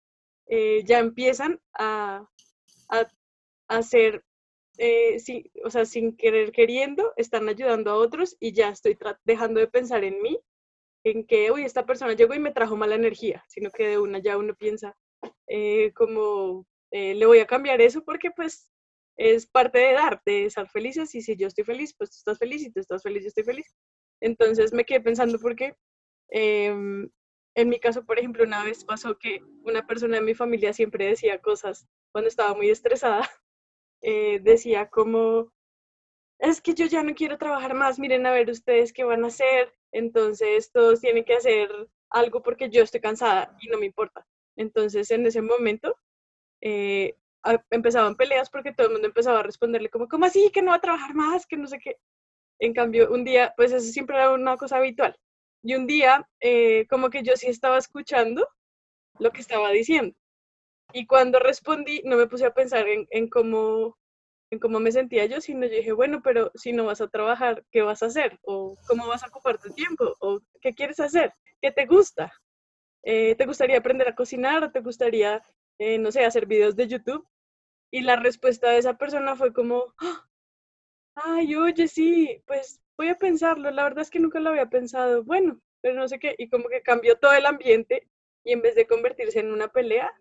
eh, 0.46 0.86
ya 0.86 1.00
empiezan 1.00 1.60
a, 1.74 2.26
a, 2.90 3.08
hacer, 3.68 4.24
eh, 4.78 5.18
o 5.64 5.70
sea, 5.70 5.86
sin 5.86 6.16
querer 6.16 6.52
queriendo, 6.52 7.14
están 7.18 7.50
ayudando 7.50 7.92
a 7.92 7.96
otros 7.96 8.38
y 8.40 8.54
ya 8.54 8.70
estoy 8.70 8.98
dejando 9.26 9.60
de 9.60 9.68
pensar 9.68 10.04
en 10.04 10.22
mí, 10.22 10.40
en 11.04 11.26
que, 11.26 11.52
uy, 11.52 11.64
esta 11.64 11.86
persona 11.86 12.14
llegó 12.14 12.34
y 12.34 12.40
me 12.40 12.52
trajo 12.52 12.76
mala 12.76 12.96
energía, 12.96 13.44
sino 13.48 13.70
que 13.72 13.88
de 13.88 14.00
una 14.00 14.20
ya 14.20 14.38
uno 14.38 14.56
piensa 14.56 14.96
eh, 15.48 15.92
como, 15.94 16.66
eh, 16.92 17.16
le 17.16 17.26
voy 17.26 17.40
a 17.40 17.48
cambiar 17.48 17.82
eso 17.82 18.04
porque 18.04 18.32
pues 18.32 18.72
es 19.18 19.48
parte 19.48 19.80
de 19.80 19.94
dar, 19.94 20.22
de 20.26 20.46
estar 20.46 20.70
felices 20.70 21.14
y 21.16 21.22
si 21.22 21.36
yo 21.36 21.48
estoy 21.48 21.64
feliz, 21.64 21.96
pues 21.98 22.12
tú 22.12 22.18
estás 22.18 22.38
feliz 22.38 22.62
y 22.64 22.72
tú 22.72 22.80
estás 22.80 23.02
feliz, 23.04 23.24
yo 23.24 23.30
estoy 23.30 23.44
feliz. 23.44 23.76
Entonces 24.22 24.74
me 24.74 24.86
quedé 24.86 25.02
pensando 25.02 25.40
porque 25.40 25.76
em, 26.30 27.10
en 27.56 27.70
mi 27.70 27.80
caso, 27.80 28.06
por 28.06 28.20
ejemplo, 28.20 28.44
una 28.44 28.64
vez 28.64 28.86
pasó 28.86 29.18
que 29.18 29.42
una 29.64 29.88
persona 29.88 30.18
de 30.18 30.24
mi 30.24 30.36
familia 30.36 30.74
siempre 30.74 31.08
decía 31.08 31.42
cosas 31.42 31.88
cuando 32.12 32.28
estaba 32.30 32.54
muy 32.56 32.70
estresada. 32.70 33.22
Eh, 34.04 34.40
decía 34.44 34.90
como, 34.90 35.52
es 36.40 36.62
que 36.62 36.76
yo 36.76 36.86
ya 36.86 37.02
no 37.04 37.16
quiero 37.16 37.38
trabajar 37.40 37.74
más, 37.74 37.98
miren 38.00 38.28
a 38.28 38.32
ver 38.32 38.50
ustedes 38.50 38.94
qué 38.94 39.04
van 39.04 39.24
a 39.24 39.28
hacer, 39.28 39.74
entonces 39.92 40.72
todos 40.72 41.02
tienen 41.02 41.26
que 41.26 41.34
hacer 41.34 41.70
algo 42.12 42.44
porque 42.44 42.70
yo 42.70 42.84
estoy 42.84 43.02
cansada 43.02 43.58
y 43.60 43.70
no 43.70 43.80
me 43.80 43.88
importa. 43.88 44.26
Entonces 44.56 45.10
en 45.12 45.26
ese 45.26 45.42
momento 45.42 45.98
eh, 46.62 47.16
empezaban 47.72 48.16
peleas 48.16 48.50
porque 48.50 48.74
todo 48.74 48.88
el 48.88 48.94
mundo 48.94 49.08
empezaba 49.08 49.40
a 49.40 49.44
responderle 49.44 49.90
como, 49.90 50.08
¿cómo 50.08 50.26
así 50.26 50.52
que 50.52 50.62
no 50.62 50.72
va 50.72 50.78
a 50.78 50.82
trabajar 50.82 51.16
más? 51.16 51.46
Que 51.46 51.58
no 51.58 51.68
sé 51.68 51.80
qué. 51.80 51.98
En 52.60 52.74
cambio, 52.74 53.12
un 53.12 53.24
día, 53.24 53.54
pues 53.56 53.72
eso 53.72 53.92
siempre 53.92 54.18
era 54.18 54.32
una 54.32 54.58
cosa 54.58 54.78
habitual. 54.78 55.16
Y 55.64 55.76
un 55.76 55.88
día, 55.88 56.28
eh, 56.40 56.88
como 56.90 57.10
que 57.10 57.24
yo 57.24 57.36
sí 57.36 57.48
estaba 57.48 57.78
escuchando 57.78 58.48
lo 59.20 59.32
que 59.32 59.42
estaba 59.42 59.70
diciendo. 59.72 60.16
Y 60.94 61.06
cuando 61.06 61.40
respondí, 61.40 62.02
no 62.06 62.18
me 62.18 62.28
puse 62.28 62.46
a 62.46 62.54
pensar 62.54 62.86
en, 62.88 63.30
cómo, 63.30 63.98
en 64.52 64.60
cómo 64.60 64.80
me 64.80 64.92
sentía 64.92 65.26
yo, 65.26 65.42
sino 65.42 65.66
yo 65.66 65.76
dije, 65.76 65.92
bueno, 65.92 66.22
pero 66.24 66.52
si 66.56 66.72
no 66.72 66.86
vas 66.86 67.02
a 67.02 67.08
trabajar, 67.08 67.64
¿qué 67.72 67.82
vas 67.82 68.04
a 68.04 68.08
hacer? 68.08 68.40
¿O 68.44 68.76
cómo 68.88 69.08
vas 69.08 69.24
a 69.24 69.28
ocupar 69.28 69.60
tu 69.60 69.70
tiempo? 69.74 70.16
¿O 70.20 70.40
qué 70.62 70.74
quieres 70.74 71.00
hacer? 71.00 71.34
¿Qué 71.62 71.72
te 71.72 71.86
gusta? 71.86 72.32
Eh, 73.04 73.36
¿Te 73.36 73.46
gustaría 73.46 73.78
aprender 73.78 74.08
a 74.08 74.16
cocinar? 74.16 74.64
¿O 74.64 74.72
te 74.72 74.82
gustaría, 74.82 75.42
eh, 75.80 75.98
no 75.98 76.12
sé, 76.12 76.26
hacer 76.26 76.46
videos 76.46 76.76
de 76.76 76.88
YouTube? 76.88 77.28
Y 77.92 78.02
la 78.02 78.16
respuesta 78.18 78.70
de 78.70 78.80
esa 78.80 78.98
persona 78.98 79.36
fue 79.36 79.54
como, 79.54 79.94
¡Ah! 80.00 80.28
ay, 81.16 81.56
oye, 81.56 81.88
sí, 81.88 82.42
pues 82.46 82.82
voy 82.98 83.10
a 83.10 83.18
pensarlo, 83.18 83.72
la 83.72 83.84
verdad 83.84 84.02
es 84.02 84.10
que 84.10 84.20
nunca 84.20 84.40
lo 84.40 84.50
había 84.50 84.68
pensado, 84.68 85.24
bueno, 85.24 85.60
pero 85.82 85.96
no 85.96 86.08
sé 86.08 86.20
qué, 86.20 86.36
y 86.38 86.50
como 86.50 86.70
que 86.70 86.82
cambió 86.82 87.18
todo 87.18 87.34
el 87.34 87.46
ambiente 87.46 88.08
y 88.44 88.54
en 88.54 88.62
vez 88.62 88.76
de 88.76 88.88
convertirse 88.88 89.40
en 89.40 89.52
una 89.52 89.68
pelea, 89.70 90.12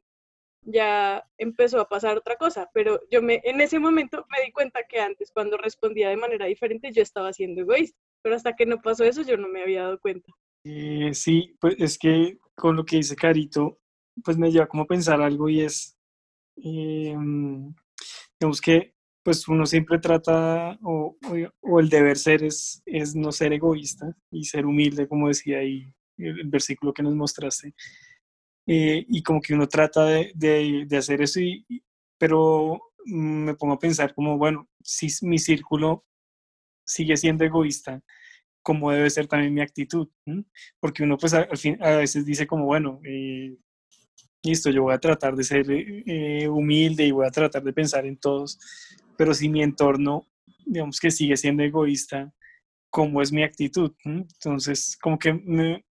ya 0.66 1.24
empezó 1.38 1.80
a 1.80 1.88
pasar 1.88 2.18
otra 2.18 2.36
cosa, 2.36 2.68
pero 2.74 3.00
yo 3.10 3.22
me, 3.22 3.40
en 3.44 3.60
ese 3.60 3.78
momento 3.78 4.26
me 4.30 4.44
di 4.44 4.52
cuenta 4.52 4.80
que 4.88 5.00
antes 5.00 5.30
cuando 5.32 5.56
respondía 5.56 6.10
de 6.10 6.16
manera 6.16 6.46
diferente 6.46 6.92
yo 6.92 7.02
estaba 7.02 7.32
siendo 7.32 7.62
egoísta, 7.62 7.98
pero 8.22 8.34
hasta 8.34 8.54
que 8.54 8.66
no 8.66 8.80
pasó 8.82 9.04
eso 9.04 9.22
yo 9.22 9.36
no 9.36 9.48
me 9.48 9.62
había 9.62 9.82
dado 9.82 9.98
cuenta. 10.00 10.32
Eh, 10.64 11.14
sí, 11.14 11.56
pues 11.60 11.76
es 11.78 11.98
que 11.98 12.38
con 12.54 12.76
lo 12.76 12.84
que 12.84 12.96
dice 12.96 13.14
Carito, 13.16 13.78
pues 14.24 14.36
me 14.36 14.50
lleva 14.50 14.66
como 14.66 14.82
a 14.82 14.86
pensar 14.86 15.20
algo 15.20 15.48
y 15.48 15.60
es, 15.60 15.96
eh, 16.56 17.16
digamos 18.40 18.60
que 18.60 18.96
pues 19.26 19.48
uno 19.48 19.66
siempre 19.66 19.98
trata, 19.98 20.78
o, 20.84 21.16
o, 21.60 21.80
el 21.80 21.88
deber 21.88 22.16
ser 22.16 22.44
es, 22.44 22.80
es 22.86 23.16
no 23.16 23.32
ser 23.32 23.52
egoísta 23.52 24.16
y 24.30 24.44
ser 24.44 24.64
humilde, 24.64 25.08
como 25.08 25.26
decía 25.26 25.58
ahí 25.58 25.92
el, 26.16 26.48
versículo 26.48 26.92
que 26.94 27.02
nos 27.02 27.16
mostraste. 27.16 27.74
Eh, 28.66 29.04
y 29.08 29.22
como 29.22 29.40
que 29.40 29.54
uno 29.54 29.68
trata 29.68 30.04
de, 30.06 30.32
de, 30.34 30.84
de 30.86 30.96
hacer 30.96 31.22
eso, 31.22 31.40
y, 31.40 31.64
pero 32.18 32.80
me 33.04 33.54
pongo 33.54 33.74
a 33.74 33.78
pensar 33.78 34.14
como, 34.14 34.36
bueno, 34.36 34.68
si 34.82 35.08
mi 35.22 35.38
círculo 35.38 36.04
sigue 36.84 37.16
siendo 37.16 37.44
egoísta, 37.44 38.02
¿cómo 38.62 38.90
debe 38.90 39.10
ser 39.10 39.28
también 39.28 39.54
mi 39.54 39.60
actitud? 39.60 40.08
Porque 40.80 41.04
uno 41.04 41.16
pues 41.16 41.34
al 41.34 41.56
fin, 41.56 41.78
a 41.80 41.90
veces 41.90 42.26
dice 42.26 42.46
como, 42.46 42.64
bueno, 42.64 43.00
eh, 43.04 43.56
listo, 44.42 44.70
yo 44.70 44.82
voy 44.82 44.94
a 44.94 44.98
tratar 44.98 45.36
de 45.36 45.44
ser 45.44 45.66
eh, 45.70 46.48
humilde 46.48 47.06
y 47.06 47.12
voy 47.12 47.26
a 47.26 47.30
tratar 47.30 47.62
de 47.62 47.72
pensar 47.72 48.06
en 48.06 48.16
todos, 48.16 48.58
pero 49.16 49.34
si 49.34 49.48
mi 49.48 49.62
entorno, 49.62 50.26
digamos 50.64 50.98
que 50.98 51.12
sigue 51.12 51.36
siendo 51.36 51.62
egoísta, 51.62 52.32
¿cómo 52.90 53.22
es 53.22 53.32
mi 53.32 53.44
actitud? 53.44 53.92
Entonces, 54.04 54.96
como 55.00 55.18
que 55.18 55.30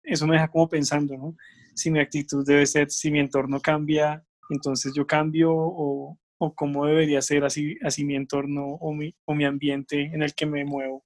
eso 0.03 0.27
me 0.27 0.35
deja 0.35 0.49
como 0.49 0.67
pensando, 0.67 1.15
¿no? 1.15 1.37
Si 1.77 1.91
mi 1.91 1.99
actitud 1.99 2.45
debe 2.45 2.65
ser, 2.65 2.89
si 2.89 3.11
mi 3.11 3.19
entorno 3.19 3.59
cambia, 3.61 4.23
entonces 4.49 4.93
yo 4.95 5.05
cambio 5.05 5.51
o, 5.53 6.17
o 6.39 6.55
cómo 6.55 6.85
debería 6.85 7.21
ser 7.21 7.43
así, 7.43 7.77
así 7.83 8.03
mi 8.03 8.15
entorno 8.15 8.65
o 8.65 8.93
mi, 8.93 9.15
o 9.25 9.35
mi 9.35 9.45
ambiente 9.45 10.01
en 10.01 10.23
el 10.23 10.33
que 10.33 10.45
me 10.45 10.65
muevo, 10.65 11.05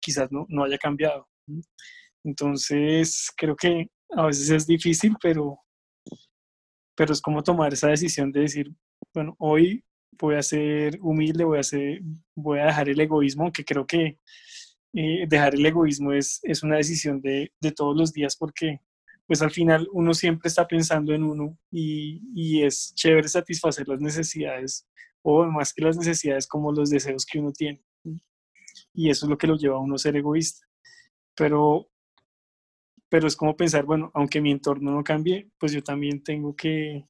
quizás 0.00 0.32
no, 0.32 0.46
no 0.48 0.64
haya 0.64 0.78
cambiado. 0.78 1.28
Entonces, 2.24 3.30
creo 3.36 3.54
que 3.56 3.90
a 4.10 4.26
veces 4.26 4.50
es 4.50 4.66
difícil, 4.66 5.14
pero, 5.22 5.60
pero 6.96 7.12
es 7.12 7.20
como 7.20 7.42
tomar 7.42 7.72
esa 7.72 7.88
decisión 7.88 8.32
de 8.32 8.40
decir, 8.40 8.72
bueno, 9.14 9.34
hoy 9.38 9.84
voy 10.18 10.36
a 10.36 10.42
ser 10.42 10.98
humilde, 11.00 11.44
voy 11.44 11.58
a, 11.58 11.62
ser, 11.62 12.00
voy 12.34 12.58
a 12.60 12.66
dejar 12.66 12.88
el 12.88 13.00
egoísmo, 13.00 13.52
que 13.52 13.64
creo 13.64 13.86
que 13.86 14.18
eh, 14.94 15.26
dejar 15.28 15.54
el 15.54 15.66
egoísmo 15.66 16.12
es, 16.12 16.40
es 16.42 16.62
una 16.62 16.76
decisión 16.76 17.20
de, 17.20 17.52
de, 17.60 17.72
todos 17.72 17.96
los 17.96 18.12
días 18.12 18.36
porque 18.36 18.80
pues 19.26 19.42
al 19.42 19.50
final 19.50 19.88
uno 19.92 20.14
siempre 20.14 20.48
está 20.48 20.66
pensando 20.66 21.12
en 21.12 21.22
uno 21.24 21.58
y, 21.70 22.22
y, 22.34 22.62
es 22.62 22.94
chévere 22.94 23.28
satisfacer 23.28 23.88
las 23.88 24.00
necesidades 24.00 24.86
o 25.22 25.44
más 25.46 25.74
que 25.74 25.84
las 25.84 25.96
necesidades 25.96 26.46
como 26.46 26.72
los 26.72 26.90
deseos 26.90 27.26
que 27.26 27.40
uno 27.40 27.52
tiene. 27.52 27.82
Y 28.94 29.10
eso 29.10 29.26
es 29.26 29.30
lo 29.30 29.36
que 29.36 29.46
lo 29.46 29.56
lleva 29.56 29.76
a 29.76 29.80
uno 29.80 29.96
a 29.96 29.98
ser 29.98 30.16
egoísta. 30.16 30.66
Pero, 31.34 31.90
pero 33.08 33.26
es 33.26 33.36
como 33.36 33.56
pensar, 33.56 33.84
bueno, 33.84 34.10
aunque 34.14 34.40
mi 34.40 34.52
entorno 34.52 34.92
no 34.92 35.02
cambie, 35.02 35.50
pues 35.58 35.72
yo 35.72 35.82
también 35.82 36.22
tengo 36.22 36.54
que, 36.54 37.04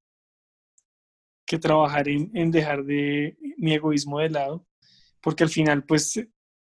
que 1.47 1.59
trabajar 1.59 2.09
en, 2.09 2.31
en 2.35 2.51
dejar 2.51 2.85
de 2.85 3.37
mi 3.59 3.75
egoísmo 3.75 4.19
de 4.21 4.31
lado, 4.31 4.67
porque 5.21 5.45
al 5.45 5.51
final 5.51 5.85
pues 5.85 6.19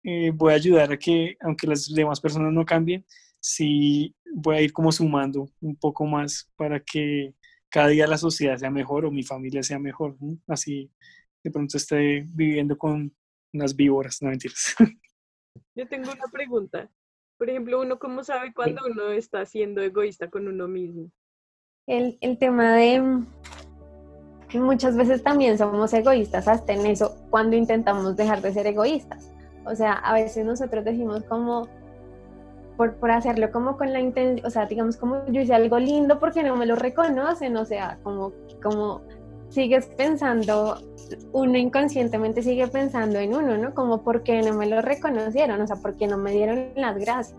eh, 0.03 0.31
voy 0.33 0.53
a 0.53 0.55
ayudar 0.55 0.91
a 0.91 0.97
que, 0.97 1.35
aunque 1.41 1.67
las 1.67 1.93
demás 1.93 2.21
personas 2.21 2.53
no 2.53 2.65
cambien, 2.65 3.05
sí 3.39 4.15
voy 4.33 4.55
a 4.57 4.61
ir 4.61 4.73
como 4.73 4.91
sumando 4.91 5.49
un 5.61 5.75
poco 5.75 6.05
más 6.05 6.51
para 6.55 6.79
que 6.79 7.33
cada 7.69 7.87
día 7.87 8.07
la 8.07 8.17
sociedad 8.17 8.57
sea 8.57 8.71
mejor 8.71 9.05
o 9.05 9.11
mi 9.11 9.23
familia 9.23 9.63
sea 9.63 9.79
mejor. 9.79 10.17
Así 10.47 10.91
de 11.43 11.51
pronto 11.51 11.77
esté 11.77 12.25
viviendo 12.33 12.77
con 12.77 13.13
unas 13.53 13.75
víboras, 13.75 14.21
no 14.21 14.29
mentiras. 14.29 14.75
Yo 15.75 15.87
tengo 15.87 16.11
una 16.11 16.25
pregunta. 16.31 16.89
Por 17.37 17.49
ejemplo, 17.49 17.81
¿uno 17.81 17.99
cómo 17.99 18.23
sabe 18.23 18.53
cuando 18.53 18.81
uno 18.85 19.11
está 19.11 19.45
siendo 19.45 19.81
egoísta 19.81 20.29
con 20.29 20.47
uno 20.47 20.67
mismo? 20.67 21.09
El, 21.87 22.17
el 22.21 22.37
tema 22.37 22.73
de 22.73 23.01
que 24.49 24.59
muchas 24.59 24.97
veces 24.97 25.23
también 25.23 25.57
somos 25.57 25.93
egoístas 25.93 26.47
hasta 26.47 26.73
en 26.73 26.85
eso 26.85 27.15
cuando 27.29 27.55
intentamos 27.55 28.15
dejar 28.17 28.41
de 28.41 28.51
ser 28.51 28.67
egoístas. 28.67 29.31
O 29.65 29.75
sea, 29.75 29.93
a 29.93 30.13
veces 30.13 30.45
nosotros 30.45 30.83
decimos 30.83 31.23
como, 31.25 31.69
por, 32.79 32.95
por 32.95 33.11
hacerlo 33.11 33.51
como 33.51 33.77
con 33.77 33.91
la 33.91 33.99
intención, 33.99 34.47
o 34.47 34.49
sea, 34.49 34.65
digamos 34.65 34.95
como 34.95 35.25
yo 35.27 35.41
hice 35.41 35.53
algo 35.53 35.77
lindo 35.79 36.17
porque 36.17 36.43
no 36.43 36.55
me 36.55 36.65
lo 36.65 36.77
reconocen, 36.77 37.57
o 37.57 37.65
sea, 37.65 37.99
como, 38.03 38.31
como 38.63 39.01
sigues 39.49 39.87
pensando, 39.97 40.77
uno 41.33 41.57
inconscientemente 41.57 42.41
sigue 42.41 42.69
pensando 42.69 43.19
en 43.19 43.35
uno, 43.35 43.57
¿no? 43.57 43.73
Como 43.73 44.01
porque 44.01 44.41
no 44.43 44.53
me 44.53 44.65
lo 44.65 44.81
reconocieron, 44.81 45.59
o 45.59 45.67
sea, 45.67 45.75
porque 45.75 46.07
no 46.07 46.17
me 46.17 46.31
dieron 46.31 46.69
las 46.77 46.97
gracias. 46.97 47.35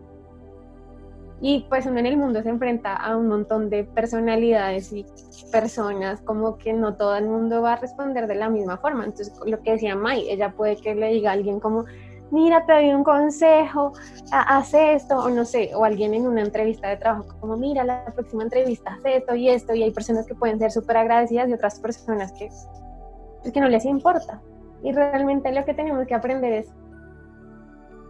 Y 1.40 1.64
pues 1.70 1.86
uno 1.86 2.00
en 2.00 2.04
el 2.04 2.18
mundo 2.18 2.42
se 2.42 2.50
enfrenta 2.50 2.94
a 2.94 3.16
un 3.16 3.28
montón 3.28 3.70
de 3.70 3.84
personalidades 3.84 4.92
y 4.92 5.06
personas, 5.50 6.20
como 6.20 6.58
que 6.58 6.74
no 6.74 6.96
todo 6.96 7.16
el 7.16 7.24
mundo 7.24 7.62
va 7.62 7.72
a 7.72 7.76
responder 7.76 8.26
de 8.26 8.34
la 8.34 8.50
misma 8.50 8.76
forma. 8.76 9.06
Entonces, 9.06 9.32
lo 9.46 9.58
que 9.62 9.72
decía 9.72 9.96
Mai, 9.96 10.28
ella 10.28 10.52
puede 10.52 10.76
que 10.76 10.94
le 10.94 11.08
diga 11.08 11.30
a 11.30 11.32
alguien 11.32 11.60
como, 11.60 11.86
mira, 12.30 12.64
te 12.66 12.72
doy 12.72 12.90
un 12.90 13.04
consejo, 13.04 13.92
haz 14.32 14.74
esto, 14.74 15.18
o 15.18 15.30
no 15.30 15.44
sé, 15.44 15.70
o 15.74 15.84
alguien 15.84 16.14
en 16.14 16.26
una 16.26 16.42
entrevista 16.42 16.88
de 16.88 16.96
trabajo, 16.96 17.26
como, 17.40 17.56
mira, 17.56 17.84
la 17.84 18.04
próxima 18.06 18.42
entrevista 18.42 18.92
haz 18.92 19.00
esto 19.04 19.34
y 19.34 19.48
esto, 19.48 19.74
y 19.74 19.82
hay 19.82 19.90
personas 19.90 20.26
que 20.26 20.34
pueden 20.34 20.58
ser 20.58 20.70
súper 20.70 20.96
agradecidas 20.96 21.48
y 21.48 21.52
otras 21.52 21.80
personas 21.80 22.32
que, 22.32 22.46
es 22.46 23.52
que 23.52 23.60
no 23.60 23.68
les 23.68 23.84
importa. 23.84 24.40
Y 24.82 24.92
realmente 24.92 25.52
lo 25.52 25.64
que 25.64 25.74
tenemos 25.74 26.06
que 26.06 26.14
aprender 26.14 26.52
es 26.52 26.68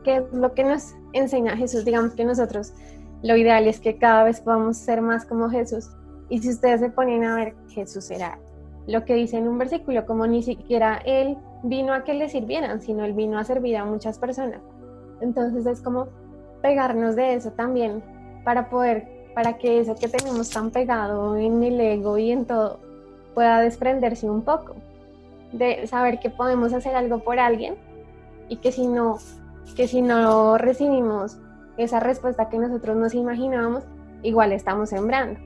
qué 0.04 0.16
es 0.16 0.32
lo 0.32 0.54
que 0.54 0.64
nos 0.64 0.94
enseña 1.12 1.56
Jesús, 1.56 1.84
digamos 1.84 2.14
que 2.14 2.24
nosotros 2.24 2.72
lo 3.22 3.36
ideal 3.36 3.66
es 3.66 3.80
que 3.80 3.98
cada 3.98 4.24
vez 4.24 4.40
podamos 4.40 4.78
ser 4.78 5.02
más 5.02 5.26
como 5.26 5.50
Jesús. 5.50 5.90
Y 6.28 6.40
si 6.40 6.50
ustedes 6.50 6.80
se 6.80 6.90
ponen 6.90 7.24
a 7.24 7.34
ver, 7.34 7.54
Jesús 7.68 8.10
era 8.10 8.38
lo 8.86 9.04
que 9.04 9.14
dice 9.14 9.38
en 9.38 9.48
un 9.48 9.58
versículo, 9.58 10.06
como 10.06 10.26
ni 10.26 10.42
siquiera 10.42 11.00
Él 11.04 11.36
vino 11.62 11.92
a 11.92 12.04
que 12.04 12.14
le 12.14 12.28
sirvieran, 12.28 12.80
sino 12.80 13.04
Él 13.04 13.12
vino 13.12 13.38
a 13.38 13.44
servir 13.44 13.76
a 13.76 13.84
muchas 13.84 14.18
personas. 14.18 14.60
Entonces 15.20 15.66
es 15.66 15.80
como 15.80 16.08
pegarnos 16.62 17.16
de 17.16 17.34
eso 17.34 17.52
también 17.52 18.02
para 18.44 18.70
poder, 18.70 19.08
para 19.34 19.58
que 19.58 19.80
eso 19.80 19.94
que 19.94 20.08
tenemos 20.08 20.50
tan 20.50 20.70
pegado 20.70 21.36
en 21.36 21.62
el 21.62 21.80
ego 21.80 22.18
y 22.18 22.30
en 22.30 22.46
todo 22.46 22.80
pueda 23.34 23.60
desprenderse 23.60 24.28
un 24.28 24.42
poco. 24.42 24.76
De 25.52 25.86
saber 25.86 26.20
que 26.20 26.30
podemos 26.30 26.72
hacer 26.72 26.94
algo 26.94 27.18
por 27.18 27.38
alguien 27.38 27.74
y 28.48 28.56
que 28.56 28.72
si 28.72 28.86
no, 28.86 29.18
que 29.76 29.88
si 29.88 30.00
no 30.02 30.58
recibimos 30.58 31.38
esa 31.76 32.00
respuesta 32.00 32.48
que 32.48 32.58
nosotros 32.58 32.96
nos 32.96 33.14
imaginábamos, 33.14 33.84
igual 34.22 34.52
estamos 34.52 34.90
sembrando. 34.90 35.40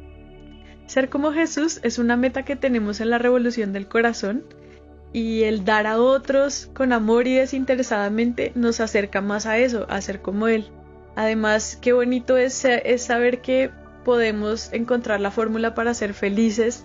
Ser 0.86 1.08
como 1.08 1.32
Jesús 1.32 1.80
es 1.82 1.98
una 1.98 2.16
meta 2.16 2.44
que 2.44 2.56
tenemos 2.56 3.00
en 3.00 3.10
la 3.10 3.18
revolución 3.18 3.72
del 3.72 3.88
corazón 3.88 4.44
y 5.12 5.44
el 5.44 5.64
dar 5.64 5.86
a 5.86 6.00
otros 6.00 6.70
con 6.74 6.92
amor 6.92 7.26
y 7.26 7.34
desinteresadamente 7.34 8.52
nos 8.54 8.80
acerca 8.80 9.20
más 9.20 9.46
a 9.46 9.58
eso, 9.58 9.86
a 9.88 10.00
ser 10.00 10.20
como 10.20 10.48
Él. 10.48 10.68
Además, 11.16 11.78
qué 11.80 11.92
bonito 11.92 12.36
es, 12.36 12.64
es 12.64 13.02
saber 13.02 13.40
que 13.40 13.70
podemos 14.04 14.72
encontrar 14.72 15.20
la 15.20 15.30
fórmula 15.30 15.74
para 15.74 15.94
ser 15.94 16.12
felices 16.12 16.84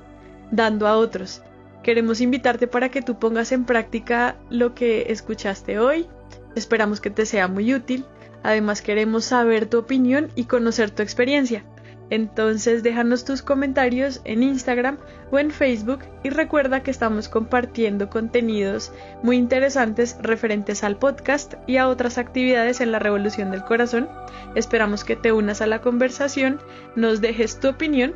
dando 0.52 0.88
a 0.88 0.98
otros. 0.98 1.42
Queremos 1.84 2.22
invitarte 2.22 2.68
para 2.68 2.90
que 2.90 3.02
tú 3.02 3.20
pongas 3.20 3.52
en 3.52 3.66
práctica 3.66 4.38
lo 4.50 4.76
que 4.76 5.12
escuchaste 5.12 5.80
hoy. 5.80 6.08
Esperamos 6.56 7.02
que 7.02 7.10
te 7.10 7.26
sea 7.26 7.48
muy 7.48 7.74
útil 7.74 8.06
Además 8.44 8.82
queremos 8.82 9.26
saber 9.26 9.66
tu 9.66 9.80
opinión 9.80 10.30
y 10.36 10.46
conocer 10.46 10.92
tu 10.92 11.04
experiencia. 11.04 11.64
Entonces 12.10 12.82
déjanos 12.82 13.24
tus 13.24 13.42
comentarios 13.42 14.22
en 14.24 14.42
Instagram 14.44 14.98
o 15.32 15.40
en 15.40 15.52
Facebook 15.52 16.00
y 16.24 16.30
recuerda 16.30 16.82
que 16.82 16.92
estamos 16.92 17.30
compartiendo 17.30 18.10
contenidos 18.10 18.92
muy 19.22 19.38
interesantes 19.38 20.18
referentes 20.22 20.84
al 20.84 20.98
podcast 20.98 21.54
y 21.68 21.78
a 21.78 21.88
otras 21.88 22.18
actividades 22.18 22.82
en 22.82 22.92
la 22.92 23.00
Revolución 23.00 23.52
del 23.52 23.64
Corazón. 23.64 24.10
Esperamos 24.56 25.04
que 25.04 25.16
te 25.16 25.32
unas 25.32 25.62
a 25.62 25.68
la 25.68 25.82
conversación, 25.82 26.60
nos 26.96 27.22
dejes 27.22 27.60
tu 27.60 27.70
opinión 27.70 28.16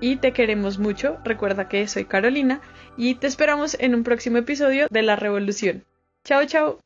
y 0.00 0.16
te 0.16 0.32
queremos 0.32 0.78
mucho. 0.78 1.18
Recuerda 1.24 1.68
que 1.68 1.88
soy 1.88 2.04
Carolina 2.04 2.60
y 2.96 3.16
te 3.16 3.26
esperamos 3.26 3.76
en 3.80 3.94
un 3.94 4.04
próximo 4.04 4.38
episodio 4.38 4.86
de 4.90 5.02
La 5.02 5.16
Revolución. 5.16 5.84
Chao, 6.24 6.44
chao. 6.46 6.85